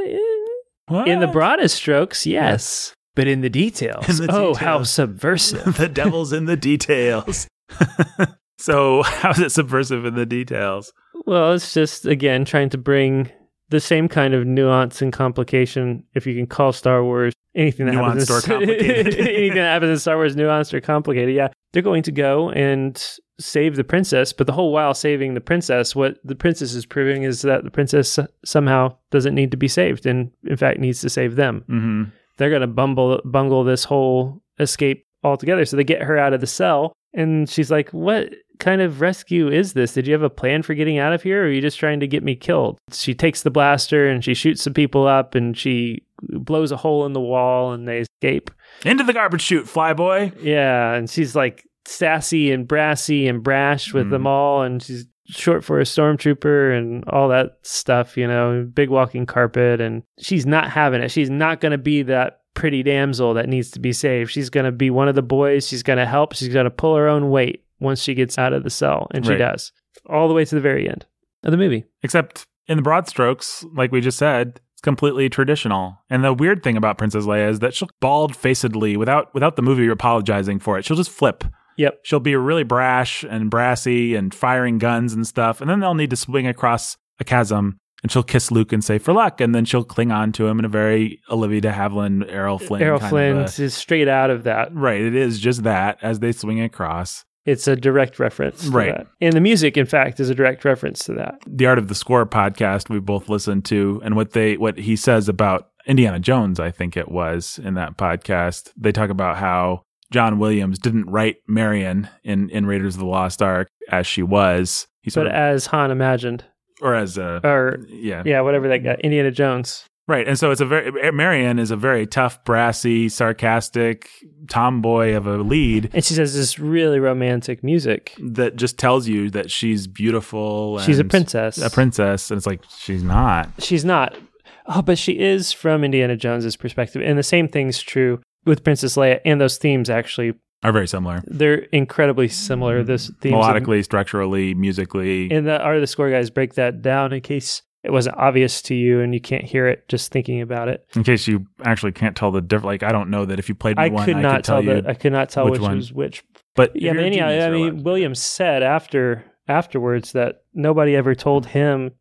[0.87, 1.07] What?
[1.07, 2.93] in the broadest strokes, yes.
[3.15, 5.77] But in the details, In the oh, how subversive.
[5.77, 7.47] the devil's in the details.
[8.57, 10.91] so, how is it subversive in the details?
[11.25, 13.29] well, it's just, again, trying to bring
[13.69, 17.95] the same kind of nuance and complication, if you can call Star Wars anything that
[17.95, 19.15] happens Nuanced in, or complicated.
[19.19, 21.35] anything that happens in Star Wars nuanced or complicated.
[21.35, 22.95] Yeah, they're going to go and
[23.39, 27.23] save the princess, but the whole while saving the princess, what the princess is proving
[27.23, 31.09] is that the princess somehow doesn't need to be saved, and in fact needs to
[31.09, 31.63] save them.
[31.67, 32.03] hmm
[32.37, 35.65] they're going to bumble bungle this whole escape altogether.
[35.65, 39.49] So they get her out of the cell, and she's like, "What kind of rescue
[39.49, 39.93] is this?
[39.93, 41.99] Did you have a plan for getting out of here, or are you just trying
[41.99, 45.57] to get me killed?" She takes the blaster and she shoots some people up, and
[45.57, 48.51] she blows a hole in the wall, and they escape.
[48.85, 50.33] Into the garbage chute, flyboy.
[50.41, 54.11] Yeah, and she's like sassy and brassy and brash with Mm.
[54.11, 58.89] them all, and she's short for a stormtrooper and all that stuff, you know, big
[58.89, 59.79] walking carpet.
[59.81, 61.11] And she's not having it.
[61.11, 64.31] She's not going to be that pretty damsel that needs to be saved.
[64.31, 65.67] She's going to be one of the boys.
[65.67, 66.33] She's going to help.
[66.33, 69.07] She's going to pull her own weight once she gets out of the cell.
[69.13, 69.37] And she Right.
[69.39, 69.71] does
[70.07, 71.05] all the way to the very end
[71.43, 71.85] of the movie.
[72.01, 75.99] Except in the broad strokes, like we just said, it's completely traditional.
[76.09, 79.61] And the weird thing about Princess Leia is that she'll bald facedly, without without the
[79.61, 81.43] movie apologizing for it, she'll just flip.
[81.79, 82.01] Yep.
[82.03, 86.09] She'll be really brash and brassy and firing guns and stuff, and then they'll need
[86.11, 87.77] to swing across a chasm.
[88.03, 90.59] And she'll kiss Luke and say "for luck," and then she'll cling on to him
[90.59, 92.81] in a very Olivia de Havilland, Errol Flynn.
[92.81, 94.73] Errol Flynn a- is straight out of that.
[94.73, 97.25] right, it is just that as they swing across.
[97.45, 98.65] It's a direct reference.
[98.65, 98.95] To Right.
[98.95, 99.07] that.
[99.21, 101.39] And the music, in fact, is a direct reference to that.
[101.47, 104.95] the Art of the Score podcast we both listened to, and what they what he
[104.95, 108.71] says about Indiana Jones, I think it was in that podcast.
[108.77, 109.81] They talk about how
[110.11, 114.87] John Williams didn't write Marion in in Raiders of the Lost Ark as she was.
[115.01, 116.45] He sort But of, as Han imagined,
[116.81, 118.23] or as a or yeah.
[118.25, 119.85] yeah, whatever that guy, Indiana Jones.
[120.07, 120.27] right.
[120.27, 124.09] And so it's a very eh, Marion is a very tough, brassy, sarcastic
[124.49, 128.13] tomboy of a lead And she says this really romantic music.
[128.19, 130.79] that just tells you that she's beautiful.
[130.79, 131.59] She's a princess.
[131.59, 133.49] A princess, and it's like she's not.
[133.59, 134.17] She's not.
[134.65, 137.01] Oh, but she is from Indiana Jones's perspective.
[137.03, 139.19] And the same thing's true with Princess Leia.
[139.25, 140.33] And those themes actually,
[140.63, 141.21] Are very similar.
[141.27, 142.83] they're incredibly similar.
[142.83, 145.31] This themes of- melodically, structurally, musically.
[145.31, 148.61] and the art of the score guys break that down in case it wasn't obvious
[148.63, 150.85] to you and you can't hear it just thinking about it.
[150.95, 153.55] in case you actually can't tell the difference, like I don't know that if you
[153.55, 154.81] played I one, could I not could tell, tell you.
[154.81, 154.89] that.
[154.89, 156.23] I could not tell which which, was which.
[156.55, 157.83] but Yeah, but you're a anyhow, I mean.
[157.83, 161.91] Williams said after afterwards that nobody ever told him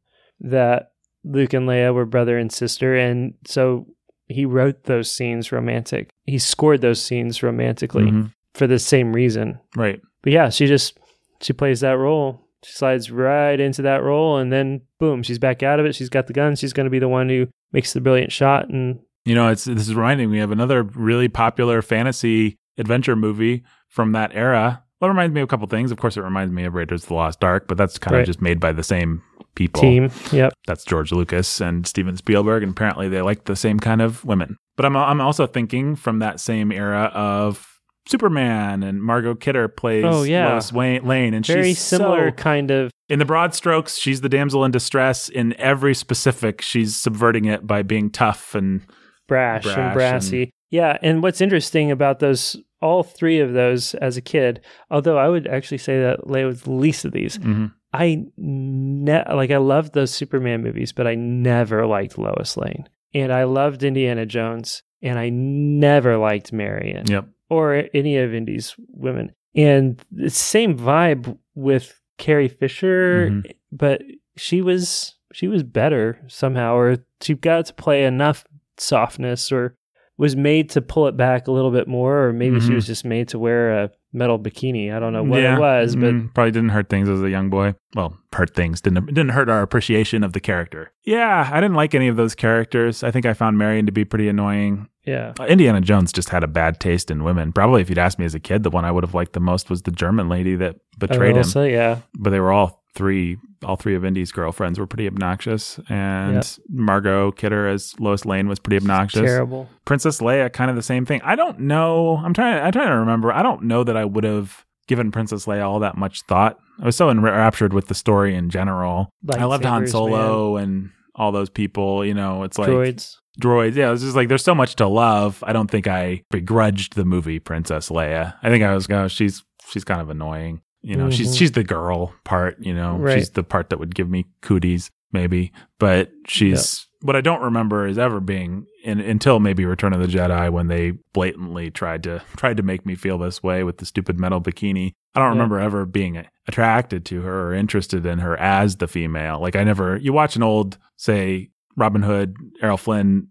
[0.40, 0.90] that
[1.24, 3.86] Luke and Leia were brother and sister, and so
[4.26, 6.10] he wrote those scenes romantic.
[6.28, 8.32] He scored those scenes romantically Mhm.
[8.54, 9.58] for the same reason.
[9.76, 10.00] right.
[10.22, 10.98] But yeah, she just
[11.40, 15.62] she plays that role She slides right into that role, and then boom, she's back
[15.62, 15.94] out of it.
[15.94, 16.56] She's got the gun.
[16.56, 18.68] She's going to be the one who makes the brilliant shot.
[18.68, 23.62] And You know, it's this is reminding me of another really popular fantasy adventure movie
[23.88, 24.82] from that era.
[25.00, 25.92] Well, it reminds me of a couple things.
[25.92, 28.20] Of course, it reminds me of Raiders of the Lost Ark, but that's kind Right.
[28.22, 29.22] of just made by the same
[29.54, 29.80] people.
[29.82, 34.02] team, yep, That's George Lucas and Steven Spielberg, and apparently they like the same kind
[34.02, 34.56] of women.
[34.78, 40.04] But I'm I'm also thinking from that same era of Superman and Margot Kidder plays
[40.06, 40.48] Oh, yeah.
[40.52, 42.90] Lois Wayne, Lane, and very she's similar so- kind of.
[43.10, 45.28] in the broad strokes, she's the damsel in distress.
[45.28, 48.80] In every specific, she's subverting it by being tough and
[49.26, 50.50] brash, Brash and brassy.
[50.70, 55.28] yeah, and what's interesting about those, all three of those as a kid, although I
[55.28, 57.36] would actually say that Leia was the least of these.
[57.36, 57.72] mhm.
[57.92, 63.32] I ne- like I loved those Superman movies, but I never liked Lois Lane, and
[63.32, 67.26] I loved Indiana Jones, and I never liked Marion yep.
[67.48, 69.32] or any of Indy's women.
[69.54, 73.52] And the same vibe with Carrie Fisher, Mhm.
[73.72, 74.02] but
[74.36, 78.44] she was she was better somehow, or she got to play enough
[78.78, 79.76] softness, or
[80.16, 82.74] was made to pull it back a little bit more, or maybe she Mhm.
[82.76, 84.94] was just made to wear a metal bikini.
[84.94, 85.56] I don't know what Yeah.
[85.56, 86.34] it was, but Mhm.
[86.34, 87.74] probably didn't hurt things as a young boy.
[87.94, 90.92] Well, hurt things didn't didn't hurt our appreciation of the character.
[91.04, 93.02] Yeah, I didn't like any of those characters.
[93.02, 94.88] I think I found Marion to be pretty annoying.
[95.06, 97.52] yeah, Uh, Indiana Jones just had a bad taste in women.
[97.52, 99.40] Probably if you'd asked me as a kid, the one I would have liked the
[99.40, 101.38] most was the German lady that betrayed him.
[101.38, 103.38] Also, yeah, But they were all three.
[103.64, 106.44] All three of Indy's girlfriends were pretty obnoxious, and Yep.
[106.68, 109.22] Margot Kidder as Lois Lane was pretty obnoxious.
[109.22, 109.68] terrible.
[109.86, 111.20] Princess Leia, kind of the same thing.
[111.24, 112.20] I don't know.
[112.22, 112.62] I'm trying.
[112.62, 113.32] I'm trying to remember.
[113.32, 116.58] I don't know that I would have given Princess Leia all that much thought.
[116.80, 119.10] I was so enraptured with the story in general.
[119.34, 122.04] I loved Han Solo and all those people.
[122.04, 123.16] You know, it's like droids.
[123.40, 123.74] droids.
[123.74, 125.42] Yeah, it's just like there's so much to love.
[125.46, 128.34] I don't think I begrudged the movie Princess Leia.
[128.42, 129.08] I think I was go.
[129.08, 130.60] she's she's kind of annoying.
[130.82, 131.38] You know, she's Mhm.
[131.38, 132.56] she's the girl part.
[132.60, 133.18] You know, Right.
[133.18, 135.52] she's the part that would give me cooties maybe.
[135.78, 140.06] But she's what I don't remember is ever being in, until maybe Return of the
[140.08, 143.86] Jedi when they blatantly tried to tried to make me feel this way with the
[143.86, 144.92] stupid metal bikini.
[145.14, 145.32] I don't Yeah.
[145.32, 149.40] remember ever being attracted to her or interested in her as the female.
[149.40, 149.96] Like I never.
[149.96, 153.28] You watch an old say Robin Hood, Errol Flynn,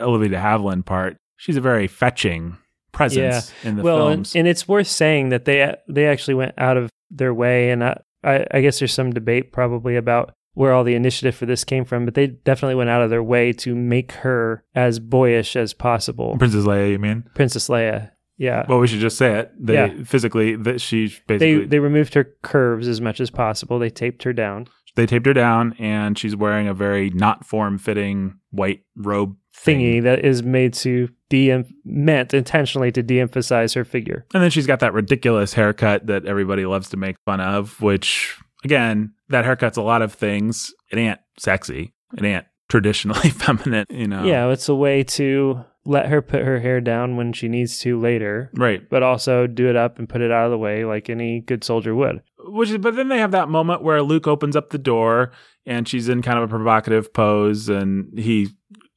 [0.00, 1.16] Olivia de Havilland part.
[1.36, 2.56] She's a very fetching
[2.92, 4.36] presence in the well, and, films.
[4.36, 8.00] and it's worth saying that they they actually went out of their way, and I,
[8.22, 11.84] I, I guess there's some debate probably about where all the initiative for this came
[11.84, 15.72] from, but they definitely went out of their way to make her as boyish as
[15.72, 16.36] possible.
[16.38, 17.24] Princess Leia, you mean?
[17.34, 18.66] Princess Leia, yeah.
[18.68, 19.52] Well, we should just say it.
[19.58, 20.02] They Yeah.
[20.04, 23.78] physically that she they basically they removed her curves as much as possible.
[23.78, 24.66] They taped her down.
[24.96, 29.94] they taped her down and she's wearing a very not form fitting white robe Thingy
[29.94, 30.02] thing.
[30.02, 34.26] that is made to de meant intentionally to de-emphasize her figure.
[34.34, 38.36] And then she's got that ridiculous haircut that everybody loves to make fun of, which
[38.64, 40.74] again, that haircut's a lot of things.
[40.92, 41.94] It ain't sexy.
[42.18, 44.24] It ain't traditionally feminine, you know.
[44.24, 47.98] Yeah, it's a way to let her put her hair down when she needs to
[47.98, 48.86] later, Right.
[48.90, 51.64] but also do it up and put it out of the way like any good
[51.64, 52.20] soldier would.
[52.38, 55.32] Which is, but then they have that moment where Luke opens up the door
[55.64, 58.48] and she's in kind of a provocative pose and he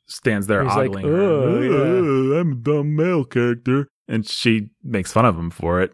[0.07, 1.47] stands there He's like, ogling her.
[1.47, 3.87] "Ugh, yeah." I'm a dumb male character.
[4.07, 5.93] And she makes fun of him for it.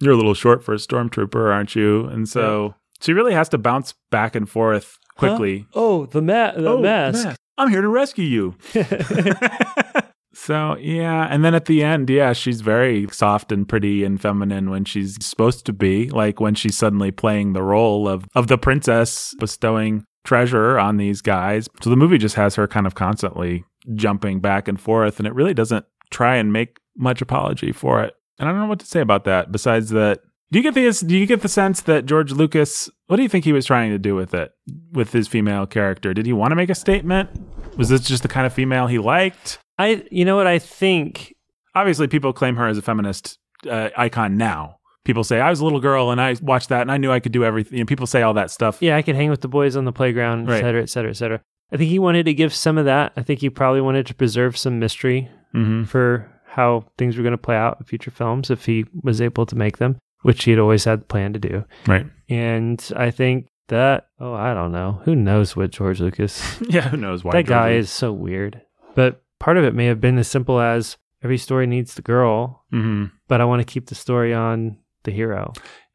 [0.00, 2.06] You're a little short for a stormtrooper, aren't you?
[2.06, 5.66] And so she really has to bounce back and forth quickly.
[5.74, 7.36] Oh, the, ma- the Oh, mask.
[7.58, 8.54] I'm here to rescue you.
[10.34, 14.70] so yeah, and then at the end, yeah, she's very soft and pretty and feminine
[14.70, 18.56] when she's supposed to be, like when she's suddenly playing the role of of the
[18.58, 21.68] princess bestowing treasure on these guys.
[21.82, 23.64] So the movie just has her kind of constantly
[23.94, 28.14] jumping back and forth, and it really doesn't try and make much apology for it.
[28.38, 29.52] And I don't know what to say about that.
[29.52, 30.20] Besides that,
[30.52, 32.90] do you get the do you get the sense that George Lucas?
[33.06, 34.52] What do you think he was trying to do with it,
[34.92, 36.12] with his female character?
[36.12, 37.30] Did he want to make a statement?
[37.76, 39.58] Was this just the kind of female he liked?
[39.78, 41.34] I, you know what I think?
[41.74, 44.79] Obviously, people claim her as a feminist uh, icon now.
[45.04, 47.20] People say I was a little girl and I watched that and I knew I
[47.20, 47.78] could do everything.
[47.78, 48.78] You know, people say all that stuff.
[48.80, 50.60] Yeah, I could hang with the boys on the playground, et Right.
[50.60, 51.40] cetera, et cetera, et cetera.
[51.72, 53.12] I think he wanted to give some of that.
[53.16, 57.30] I think he probably wanted to preserve some mystery hmm for how things were going
[57.32, 60.50] to play out in future films if he was able to make them, which he
[60.50, 61.64] had always had planned to do.
[61.86, 62.06] Right.
[62.28, 65.00] And I think that, oh, I don't know.
[65.04, 66.88] Who knows what George Lucas Yeah.
[66.88, 68.60] Who knows why that guy George is so weird.
[68.96, 72.64] But part of it may have been as simple as every story needs the girl,
[72.70, 75.52] hmm but I want to keep the story on the hero.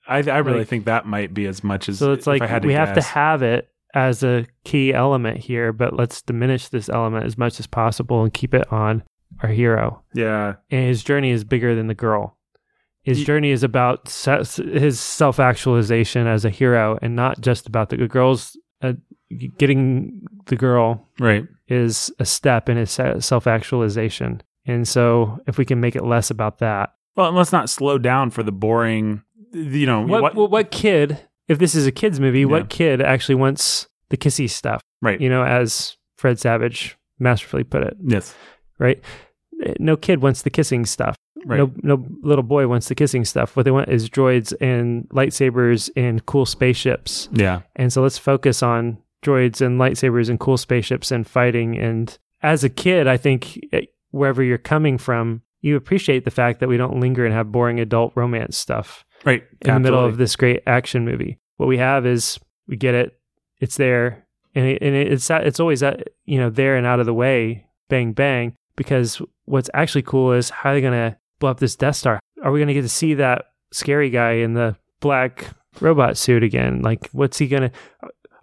[0.07, 2.41] I, I really Like- think that might be as much as So it's if like
[2.41, 6.21] I had to we have to have it as a key element here, but let's
[6.21, 9.03] diminish this element as much as possible and keep it on
[9.41, 10.03] our hero.
[10.13, 10.55] yeah.
[10.69, 12.37] And his journey is bigger than the girl.
[13.03, 17.89] His journey is about se- his self actualization as a hero, and not just about
[17.89, 18.57] the girls.
[18.81, 18.93] Uh,
[19.57, 21.45] getting the girl Right.
[21.67, 26.31] is a step in his self actualization, and so if we can make it less
[26.31, 29.23] about that, Well, let's not slow down for the boring.
[29.53, 31.19] You know what what, what kid?
[31.47, 32.45] If this is a kids movie, Yeah.
[32.47, 34.81] what kid actually wants the kissy stuff?
[35.01, 35.19] Right.
[35.21, 38.35] You know, as Fred Savage masterfully put it, Yes.
[38.79, 39.01] right?
[39.79, 41.15] No kid wants the kissing stuff.
[41.45, 41.57] Right.
[41.59, 43.55] No, no little boy wants the kissing stuff.
[43.55, 47.29] What they want is droids and lightsabers and cool spaceships.
[47.31, 47.61] Yeah.
[47.75, 51.77] And so let's focus on droids and lightsabers and cool spaceships and fighting.
[51.77, 56.59] And as a kid, I think eh, wherever you're coming from, you appreciate the fact
[56.59, 59.43] that we don't linger and have boring adult romance stuff Right.
[59.61, 61.39] in the middle of this great action movie.
[61.57, 63.17] What we have is we get it,
[63.59, 67.05] it's there, and it, and it's it's always uh, you know there and out of
[67.07, 68.53] the way, bang bang.
[68.75, 72.19] Because what's actually cool is how they're they gonna blow up this Death Star?
[72.43, 75.47] Are we gonna get to see that scary guy in the black
[75.81, 76.81] robot suit again?
[76.81, 77.71] Like, what's he gonna?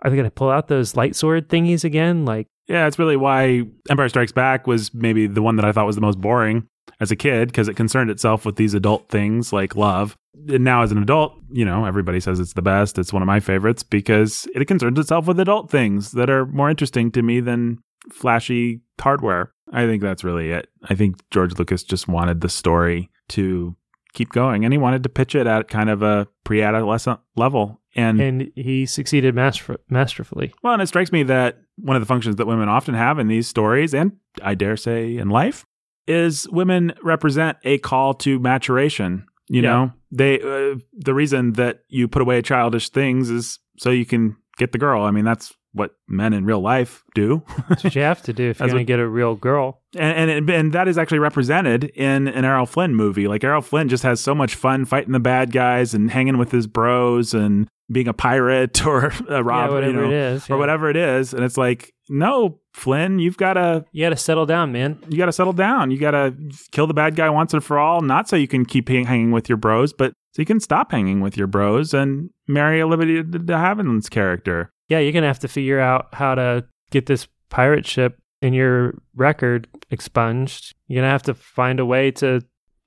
[0.02, 2.24] Are they gonna pull out those light sword thingies again?
[2.24, 5.86] Like, Yeah, it's really why Empire Strikes Back was maybe the one that I thought
[5.86, 6.66] was the most boring
[7.02, 10.16] as a kid because it concerned itself with these adult things like love.
[10.48, 12.96] And now, as an adult, you know, everybody says it's the best.
[12.96, 16.70] It's one of my favorites because it concerns itself with adult things that are more
[16.70, 17.78] interesting to me than
[18.12, 19.52] flashy hardware.
[19.72, 20.68] I think that's really it.
[20.84, 23.74] I think George Lucas just wanted the story to
[24.14, 27.80] keep going and he wanted to pitch it at kind of a pre adolescent level.
[27.96, 30.54] And and he succeeded master- masterfully.
[30.62, 33.26] well, and it strikes me that one of the functions that women often have in
[33.26, 35.66] these stories, and I dare say in life,
[36.06, 39.24] is women represent a call to maturation.
[39.48, 39.70] You Yeah.
[39.70, 44.36] know, they uh, the reason that you put away childish things is so you can
[44.58, 45.02] get the girl.
[45.02, 47.42] I mean, that's what men in real life do.
[47.68, 49.80] That's what you have to do if you're going to get a real girl.
[49.96, 53.26] and, and and that is actually represented in an Errol Flynn movie.
[53.26, 56.50] Like Errol Flynn just has so much fun fighting the bad guys and hanging with
[56.52, 60.88] his bros and being a pirate or a robber, yeah, you know, is, or whatever
[60.90, 61.32] it is.
[61.34, 64.98] And it's like, no, Flynn, you've got to You got to settle down, man.
[65.08, 65.90] you got to settle down.
[65.90, 66.34] You got to
[66.70, 68.00] kill the bad guy once and for all.
[68.02, 70.92] Not so you can keep hang- hanging with your bros, but so you can stop
[70.92, 74.70] hanging with your bros and marry Olivia de de Havilland's character.
[74.88, 78.52] Yeah, you're going to have to figure out how to get this pirate ship in
[78.52, 80.74] your record expunged.
[80.88, 82.40] You're going to have to find a way to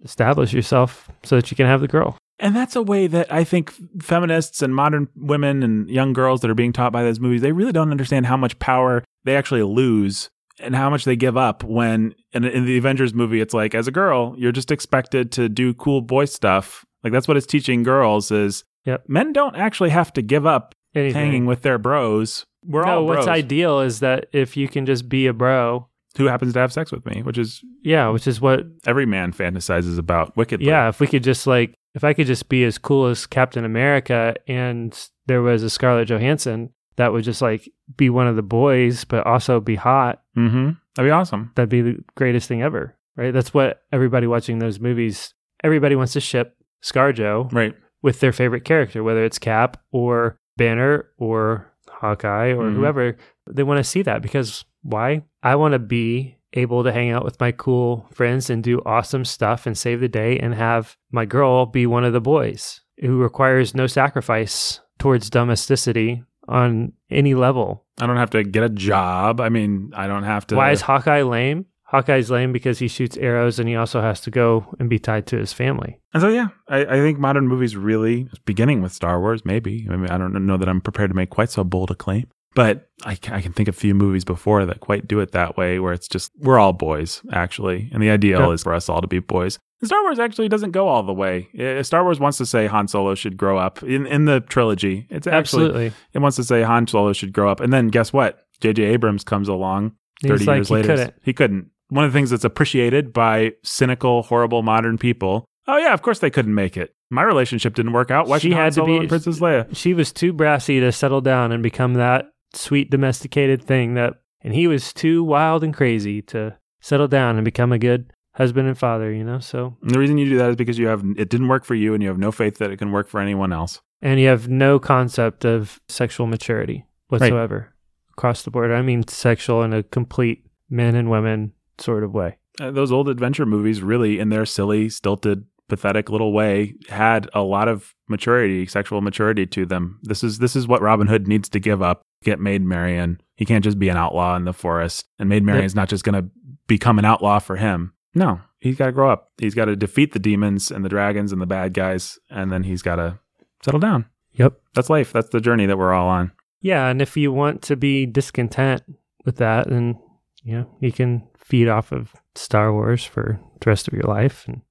[0.04, 2.18] establish yourself so that you can have the girl.
[2.40, 6.52] And that's a way that I think feminists and modern women and young girls that
[6.52, 9.64] are being taught by those movies, they really don't understand how much power they actually
[9.64, 10.30] lose
[10.60, 13.88] and how much they give up when in, in the Avengers movie, it's like, as
[13.88, 16.86] a girl, you're just expected to do cool boy stuff.
[17.04, 19.06] Like that's what it's teaching girls is Yep.
[19.08, 21.16] men don't actually have to give up Anything.
[21.26, 22.46] hanging with their bros.
[22.66, 25.88] We're no, all what's ideal is that if you can just be a bro,
[26.18, 29.32] Who happens to have sex with me, which is yeah, which is what, every man
[29.34, 30.68] fantasizes about wickedly.
[30.68, 33.66] yeah, if we could just like, if I could just be as cool as Captain
[33.66, 34.98] America and
[35.28, 39.26] there was a Scarlett Johansson that would just like be one of the boys, but
[39.26, 40.72] also be hot, Mm-hmm.
[40.96, 41.52] That'd be awesome.
[41.56, 43.34] that'd be the greatest thing ever, right?
[43.34, 47.76] That's what everybody watching those movies, everybody wants to ship ScarJo Right.
[48.02, 52.76] with their favorite character, whether it's Cap or Banner or Hawkeye or Mhm.
[52.76, 53.18] whoever.
[53.50, 55.24] They want to see that because why?
[55.44, 59.26] I want to be able to hang out with my cool friends and do awesome
[59.26, 63.18] stuff and save the day and have my girl be one of the boys who
[63.18, 67.84] requires no sacrifice towards domesticity on any level.
[68.00, 69.42] I don't have to get a job.
[69.42, 70.56] I mean, I don't have to.
[70.56, 71.66] Why is Hawkeye lame?
[71.84, 75.28] Hawkeye's lame because he shoots arrows and he also has to go and be tied
[75.28, 76.00] to his family.
[76.14, 79.88] And so, yeah, I, I think modern movies really, beginning with Star Wars, maybe.
[79.90, 82.28] I mean, I don't know that I'm prepared to make quite so bold a claim,
[82.56, 85.56] but I, I can think of a few movies before that quite do it that
[85.58, 87.90] way, where it's just, we're all boys, actually.
[87.94, 88.52] And the ideal Yeah.
[88.52, 89.60] is for us all to be boys.
[89.82, 91.50] And Star Wars actually doesn't go all the way.
[91.84, 95.06] Star Wars wants to say Han Solo should grow up in, in the trilogy.
[95.12, 95.92] It's actually, Absolutely.
[96.14, 97.60] it wants to say Han Solo should grow up.
[97.60, 98.40] And then guess what?
[98.62, 98.84] J.J.
[98.84, 99.92] Abrams comes along
[100.24, 100.88] 30 He's like, years he later.
[100.88, 101.14] couldn't.
[101.24, 101.70] He couldn't.
[101.90, 105.46] One of the things that's appreciated by cynical, horrible modern people.
[105.68, 106.96] Oh yeah, of course they couldn't make it.
[107.12, 108.28] My relationship didn't work out.
[108.28, 109.76] Why She should Han had to Solo be- Princess Leia?
[109.76, 112.26] she was too brassy to settle down and become that
[112.56, 117.46] sweet domesticated thing that and he was too wild and crazy to settle down and
[117.46, 120.50] become a good husband and father you know so And the reason you do that
[120.52, 122.72] is because you have it didn't work for you, and you have no faith that
[122.72, 123.82] it can work for anyone else.
[124.02, 127.74] and you have no concept of sexual maturity whatsoever
[128.12, 132.38] across the board i mean sexual in a complete men and women sort of way
[132.62, 137.42] Uh, those old adventure movies, really, in their silly, stilted, pathetic little way, had a
[137.42, 140.00] lot of maturity, sexual maturity to them.
[140.04, 142.02] This is this is what Robin Hood needs to give up.
[142.26, 143.22] Get Maid Marian.
[143.36, 146.22] He can't just be an outlaw in the forest, and Maid Marian's not just going
[146.22, 146.30] to
[146.68, 147.94] become an outlaw for him.
[148.16, 149.32] No, he's got to grow up.
[149.38, 152.64] He's got to defeat the demons and the dragons and the bad guys, and then
[152.64, 153.20] he's got to
[153.64, 154.06] settle down.
[154.34, 154.60] Yep.
[154.74, 155.14] That's life.
[155.14, 156.32] That's the journey that we're all on.
[156.62, 158.82] Yeah, and if you want to be discontent
[159.24, 160.00] with that, then
[160.44, 164.48] you know you can feed off of Star Wars for the rest of your life
[164.48, 164.62] and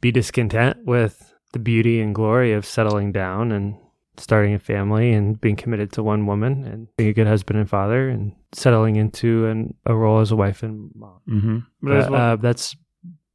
[0.00, 3.76] be discontent with the beauty and glory of settling down and
[4.16, 7.68] starting a family and being committed to one woman and being a good husband and
[7.68, 11.20] father and settling into an, a role as a wife and mom.
[11.28, 11.58] Mm-hmm.
[11.82, 12.76] But, uh, that's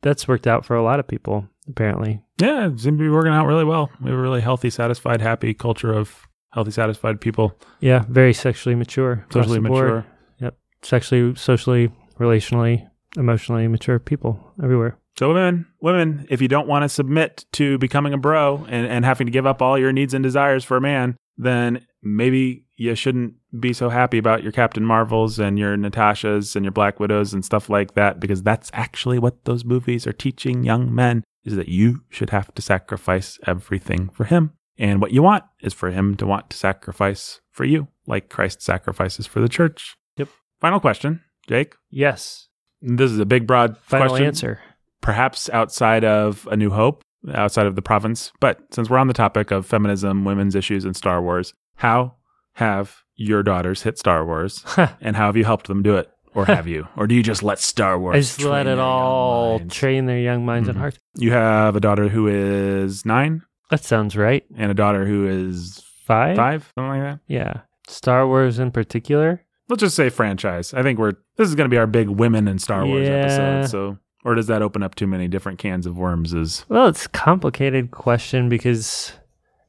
[0.02, 2.22] that's worked out for a lot of people apparently.
[2.42, 3.90] yeah, it seems to be working out really well.
[4.02, 8.76] We have a really healthy, satisfied, happy culture of healthy, satisfied people, Yeah, very sexually
[8.76, 10.06] mature, socially the board.
[10.42, 10.54] mature.
[10.82, 14.98] sexually, socially, relationally, emotionally mature people everywhere.
[15.20, 19.04] So women, women, if you don't want to submit to becoming a bro and, and
[19.04, 22.96] having to give up all your needs and desires for a man, then maybe you
[22.96, 27.34] shouldn't be so happy about your Captain Marvels and your Natashas and your Black Widows
[27.34, 31.58] and stuff like that, because that's actually what those movies are teaching young men is
[31.58, 34.54] that you should have to sacrifice everything for him.
[34.78, 38.62] And what you want is for him to want to sacrifice for you, like Christ
[38.62, 39.98] sacrifices for the church.
[40.16, 40.30] Yep.
[40.62, 41.76] Final question, Jake.
[41.90, 42.48] Yes.
[42.82, 44.62] This is a big, broad Final question answer.
[45.02, 48.32] Perhaps outside of A New Hope, outside of the province.
[48.40, 52.16] But since we're on the topic of feminism, women's issues, and Star Wars, how
[52.54, 54.64] have your daughters hit Star Wars,
[55.02, 57.44] and how have you helped them do it, or have you, or do you just
[57.44, 58.16] let Star Wars?
[58.16, 60.72] I just train let it all train their young minds Mhm.
[60.72, 60.98] and hearts.
[61.18, 64.44] You have a daughter who is nine, That sounds right.
[64.58, 66.36] and a daughter who is Five?
[66.38, 67.20] five, something like that.
[67.28, 67.62] Yeah.
[67.88, 69.42] Star Wars in particular.
[69.68, 70.74] Let's just say franchise.
[70.74, 73.14] I think we're this is going to be our big women in Star Wars Yeah.
[73.16, 73.68] episode.
[73.70, 76.34] So, or does that open up too many different cans of worms?
[76.34, 79.14] Is Well, it's a complicated question because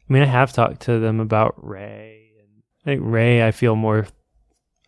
[0.08, 3.76] I mean I have talked to them about Rey and I think Rey I feel
[3.76, 4.06] more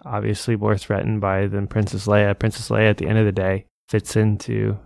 [0.05, 2.39] obviously more threatened by than Princess Leia.
[2.39, 4.79] Princess Leia at the end of the day fits into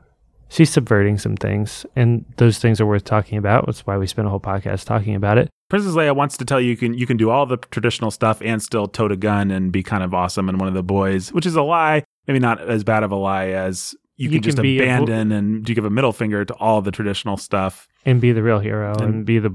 [0.48, 3.66] she's subverting some things and those things are worth talking about.
[3.66, 5.48] That's why we spent a whole podcast talking about it.
[5.68, 8.40] Princess Leia wants to tell you you can you can do all the traditional stuff
[8.42, 11.32] and still tote a gun and be kind of awesome and one of the boys,
[11.32, 12.04] which is a lie.
[12.28, 14.82] Maybe not as bad of a lie as you, You can just can a bo-
[14.84, 17.86] abandon and you give a middle finger to all the traditional stuff.
[18.04, 19.50] and be the real hero and, And- be the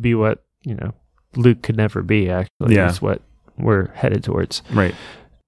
[0.00, 0.92] be what you know
[1.36, 2.28] Luke could never be.
[2.30, 2.88] Actually, Yeah.
[2.90, 3.22] is what
[3.58, 4.62] we're headed towards.
[4.72, 4.94] Right.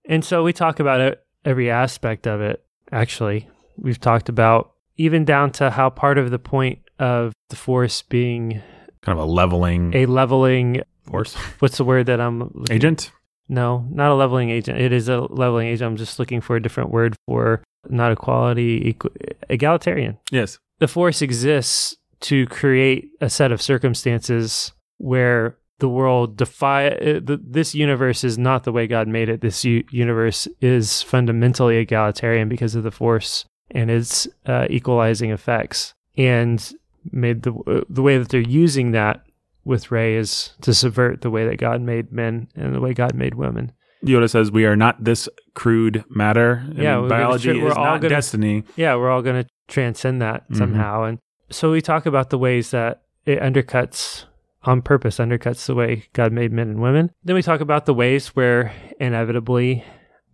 [0.07, 2.63] And so we talk about it, every aspect of it.
[2.93, 8.03] Actually, we've talked about even down to how part of the point of the force
[8.03, 8.63] being
[9.03, 10.81] Kind of a leveling a leveling.
[11.11, 13.11] force What's the word that I'm agent.
[13.49, 14.81] No, not a leveling agent.
[14.81, 15.91] It is a leveling agent.
[15.91, 20.19] I'm just looking for a different word for not equality, equ- egalitarian.
[20.31, 20.59] Yes.
[20.79, 27.75] the force exists to create a set of circumstances where the world defy the, this
[27.75, 29.41] universe is not the way God made it.
[29.41, 35.95] This u- universe is fundamentally egalitarian because of the force and its uh, equalizing effects.
[36.17, 36.73] And
[37.13, 39.25] made the uh, the way that they're using that
[39.65, 43.15] with Rey is to subvert the way that God made men and the way God
[43.15, 43.73] made women.
[44.05, 46.65] Yoda says we are not this crude matter.
[46.75, 48.65] Yeah, biology tr- we're is all not gonna- destiny.
[48.77, 50.57] yeah, we're all going to transcend that Mhm.
[50.57, 51.05] somehow.
[51.05, 51.19] And
[51.51, 54.25] so we talk about the ways that it undercuts
[54.65, 57.11] on purpose, undercuts the way God made men and women.
[57.25, 59.85] Then we talk about the ways where inevitably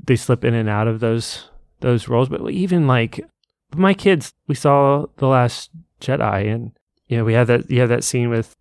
[0.05, 1.49] they slip in and out of those
[1.81, 2.29] those roles.
[2.29, 3.21] But even like
[3.77, 6.73] my kids, we saw the last Jedi, and
[7.09, 8.55] you know we had that you have that scene with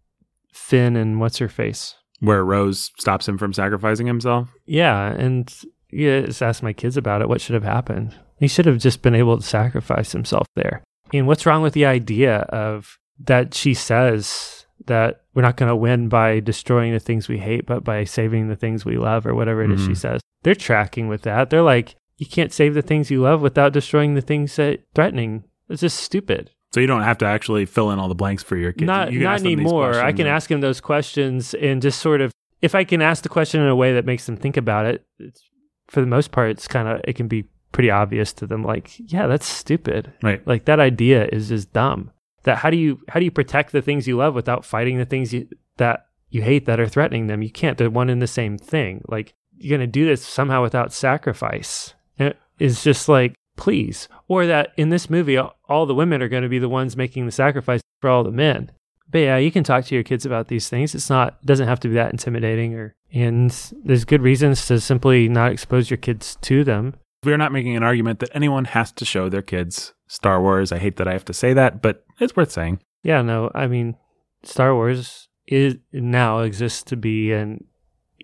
[0.54, 1.96] Finn and what's her face.
[2.20, 4.50] Where Rose stops him from sacrificing himself.
[4.66, 5.54] Yeah, and
[5.92, 7.30] yeah, just asked my kids about it.
[7.30, 8.16] What should have happened?
[8.40, 10.84] He should have just been able to sacrifice himself there.
[11.14, 15.76] And what's wrong with the idea of that she says that we're not going to
[15.76, 19.34] win by destroying the things we hate, but by saving the things we love, or
[19.36, 19.98] whatever it is she Mhm.
[19.98, 20.22] says?
[20.44, 21.50] They're tracking with that.
[21.50, 25.44] They're like, you can't save the things you love without destroying the things that threatening.
[25.70, 26.52] It's just stupid.
[26.72, 28.88] So you don't have to actually fill in all the blanks for your kids.
[28.88, 29.96] Not You not ask them these anymore.
[29.96, 33.30] I can ask him those questions and just sort of if I can ask the
[33.30, 35.42] question in a way that makes them think about it, it's
[35.88, 38.92] for the most part it's kind of it can be pretty obvious to them like,
[39.12, 40.14] yeah, that's stupid.
[40.22, 40.46] Right.
[40.46, 42.12] Like that idea is just dumb.
[42.44, 45.06] That how do you how do you protect the things you love without fighting the
[45.06, 45.48] things you,
[45.78, 47.42] that you hate that are threatening them?
[47.42, 47.78] You can't.
[47.78, 49.04] They're one and the same thing.
[49.08, 51.94] Like you're going to do this somehow without sacrifice.
[52.18, 54.08] And It's just like, please.
[54.30, 57.26] Or that in this movie, all the women are going to be the ones making
[57.26, 58.72] the sacrifice for all the men.
[59.12, 60.96] But yeah, you can talk to your kids about these things.
[60.96, 63.52] It's not, it doesn't have to be that intimidating or, and
[63.84, 66.94] there's good reasons to simply not expose your kids to them.
[67.24, 70.72] We're not making an argument that anyone has to show their kids Star Wars.
[70.72, 72.80] I hate that I have to say that, but it's worth saying.
[73.04, 73.96] Yeah, no, I mean,
[74.44, 77.66] Star Wars is now exists to be an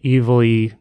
[0.04, 0.74] evilly,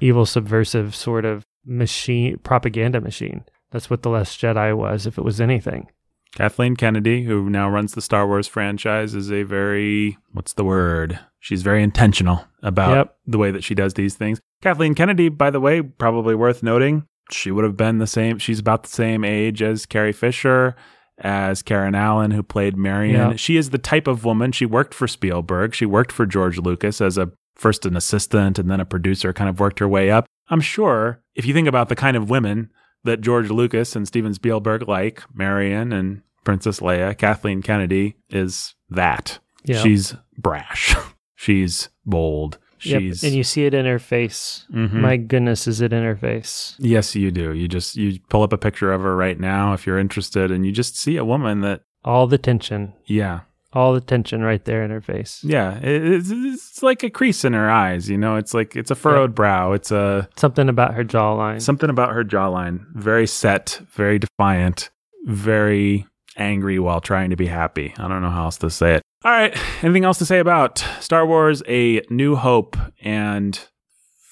[0.00, 3.44] evil, subversive sort of machine, propaganda machine.
[3.74, 5.88] That's what The Last Jedi was, if it was anything.
[6.36, 11.18] Kathleen Kennedy, who now runs the Star Wars franchise, is a very, what's the word?
[11.40, 13.16] She's very intentional about Yep.
[13.26, 14.40] the way that she does these things.
[14.62, 18.60] Kathleen Kennedy, by the way, probably worth noting, she would have been the same, she's
[18.60, 20.76] about the same age as Carrie Fisher,
[21.18, 23.30] as Karen Allen, who played Marion.
[23.30, 23.36] Yeah.
[23.36, 27.00] She is the type of woman, she worked for Spielberg, she worked for George Lucas
[27.00, 30.26] as a first an assistant and then a producer, kind of worked her way up.
[30.48, 32.70] I'm sure if you think about the kind of women
[33.04, 39.38] that George Lucas and Steven Spielberg like, Marion and Princess Leia, Kathleen Kennedy is that.
[39.64, 39.78] Yeah.
[39.82, 40.94] She's brash.
[41.34, 42.58] She's bold.
[42.82, 44.66] Yep, She's and you see it in her face.
[44.70, 44.92] Mhm.
[44.94, 46.76] My goodness, is it in her face?
[46.78, 47.54] Yes, you do.
[47.54, 50.66] You just you pull up a picture of her right now if you're interested and
[50.66, 53.40] you just see a woman that All the tension, yeah.
[53.74, 55.42] All the tension right there in her face.
[55.44, 58.36] Yeah, it's, it's like a crease in her eyes, you know.
[58.36, 59.72] It's like it's a furrowed brow.
[59.72, 61.60] It's a Something about her jawline.
[61.60, 62.86] something about her jawline.
[62.94, 64.90] Very set, very defiant,
[65.26, 66.06] very
[66.36, 67.92] angry while trying to be happy.
[67.98, 69.02] I don't know how else to say it.
[69.24, 73.58] All right, anything else to say about Star Wars: A New Hope and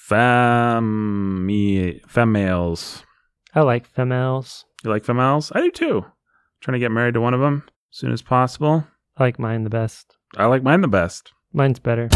[0.06, 1.48] femme
[2.08, 3.02] females?
[3.54, 4.64] I like females.
[4.84, 5.52] You like females?
[5.54, 6.04] I do too.
[6.60, 8.86] Trying to get married to one of them as soon as possible.
[9.16, 10.16] I like mine the best.
[10.36, 11.32] I like mine the best.
[11.52, 12.08] Mine's better.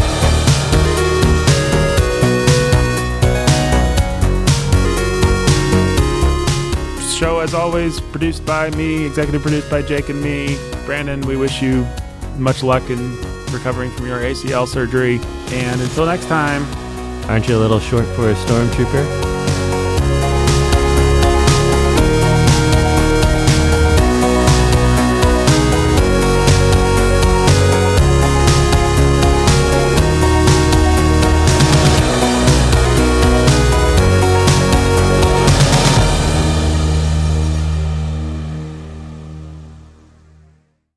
[7.17, 10.55] show, as always, produced by me, executive produced by Jake and me.
[10.85, 11.83] Brandon, we wish you
[12.37, 13.17] much luck in
[13.51, 15.19] recovering from your ACL surgery.
[15.49, 16.63] And until next time,
[17.27, 19.36] Aren't you a little short for a stormtrooper?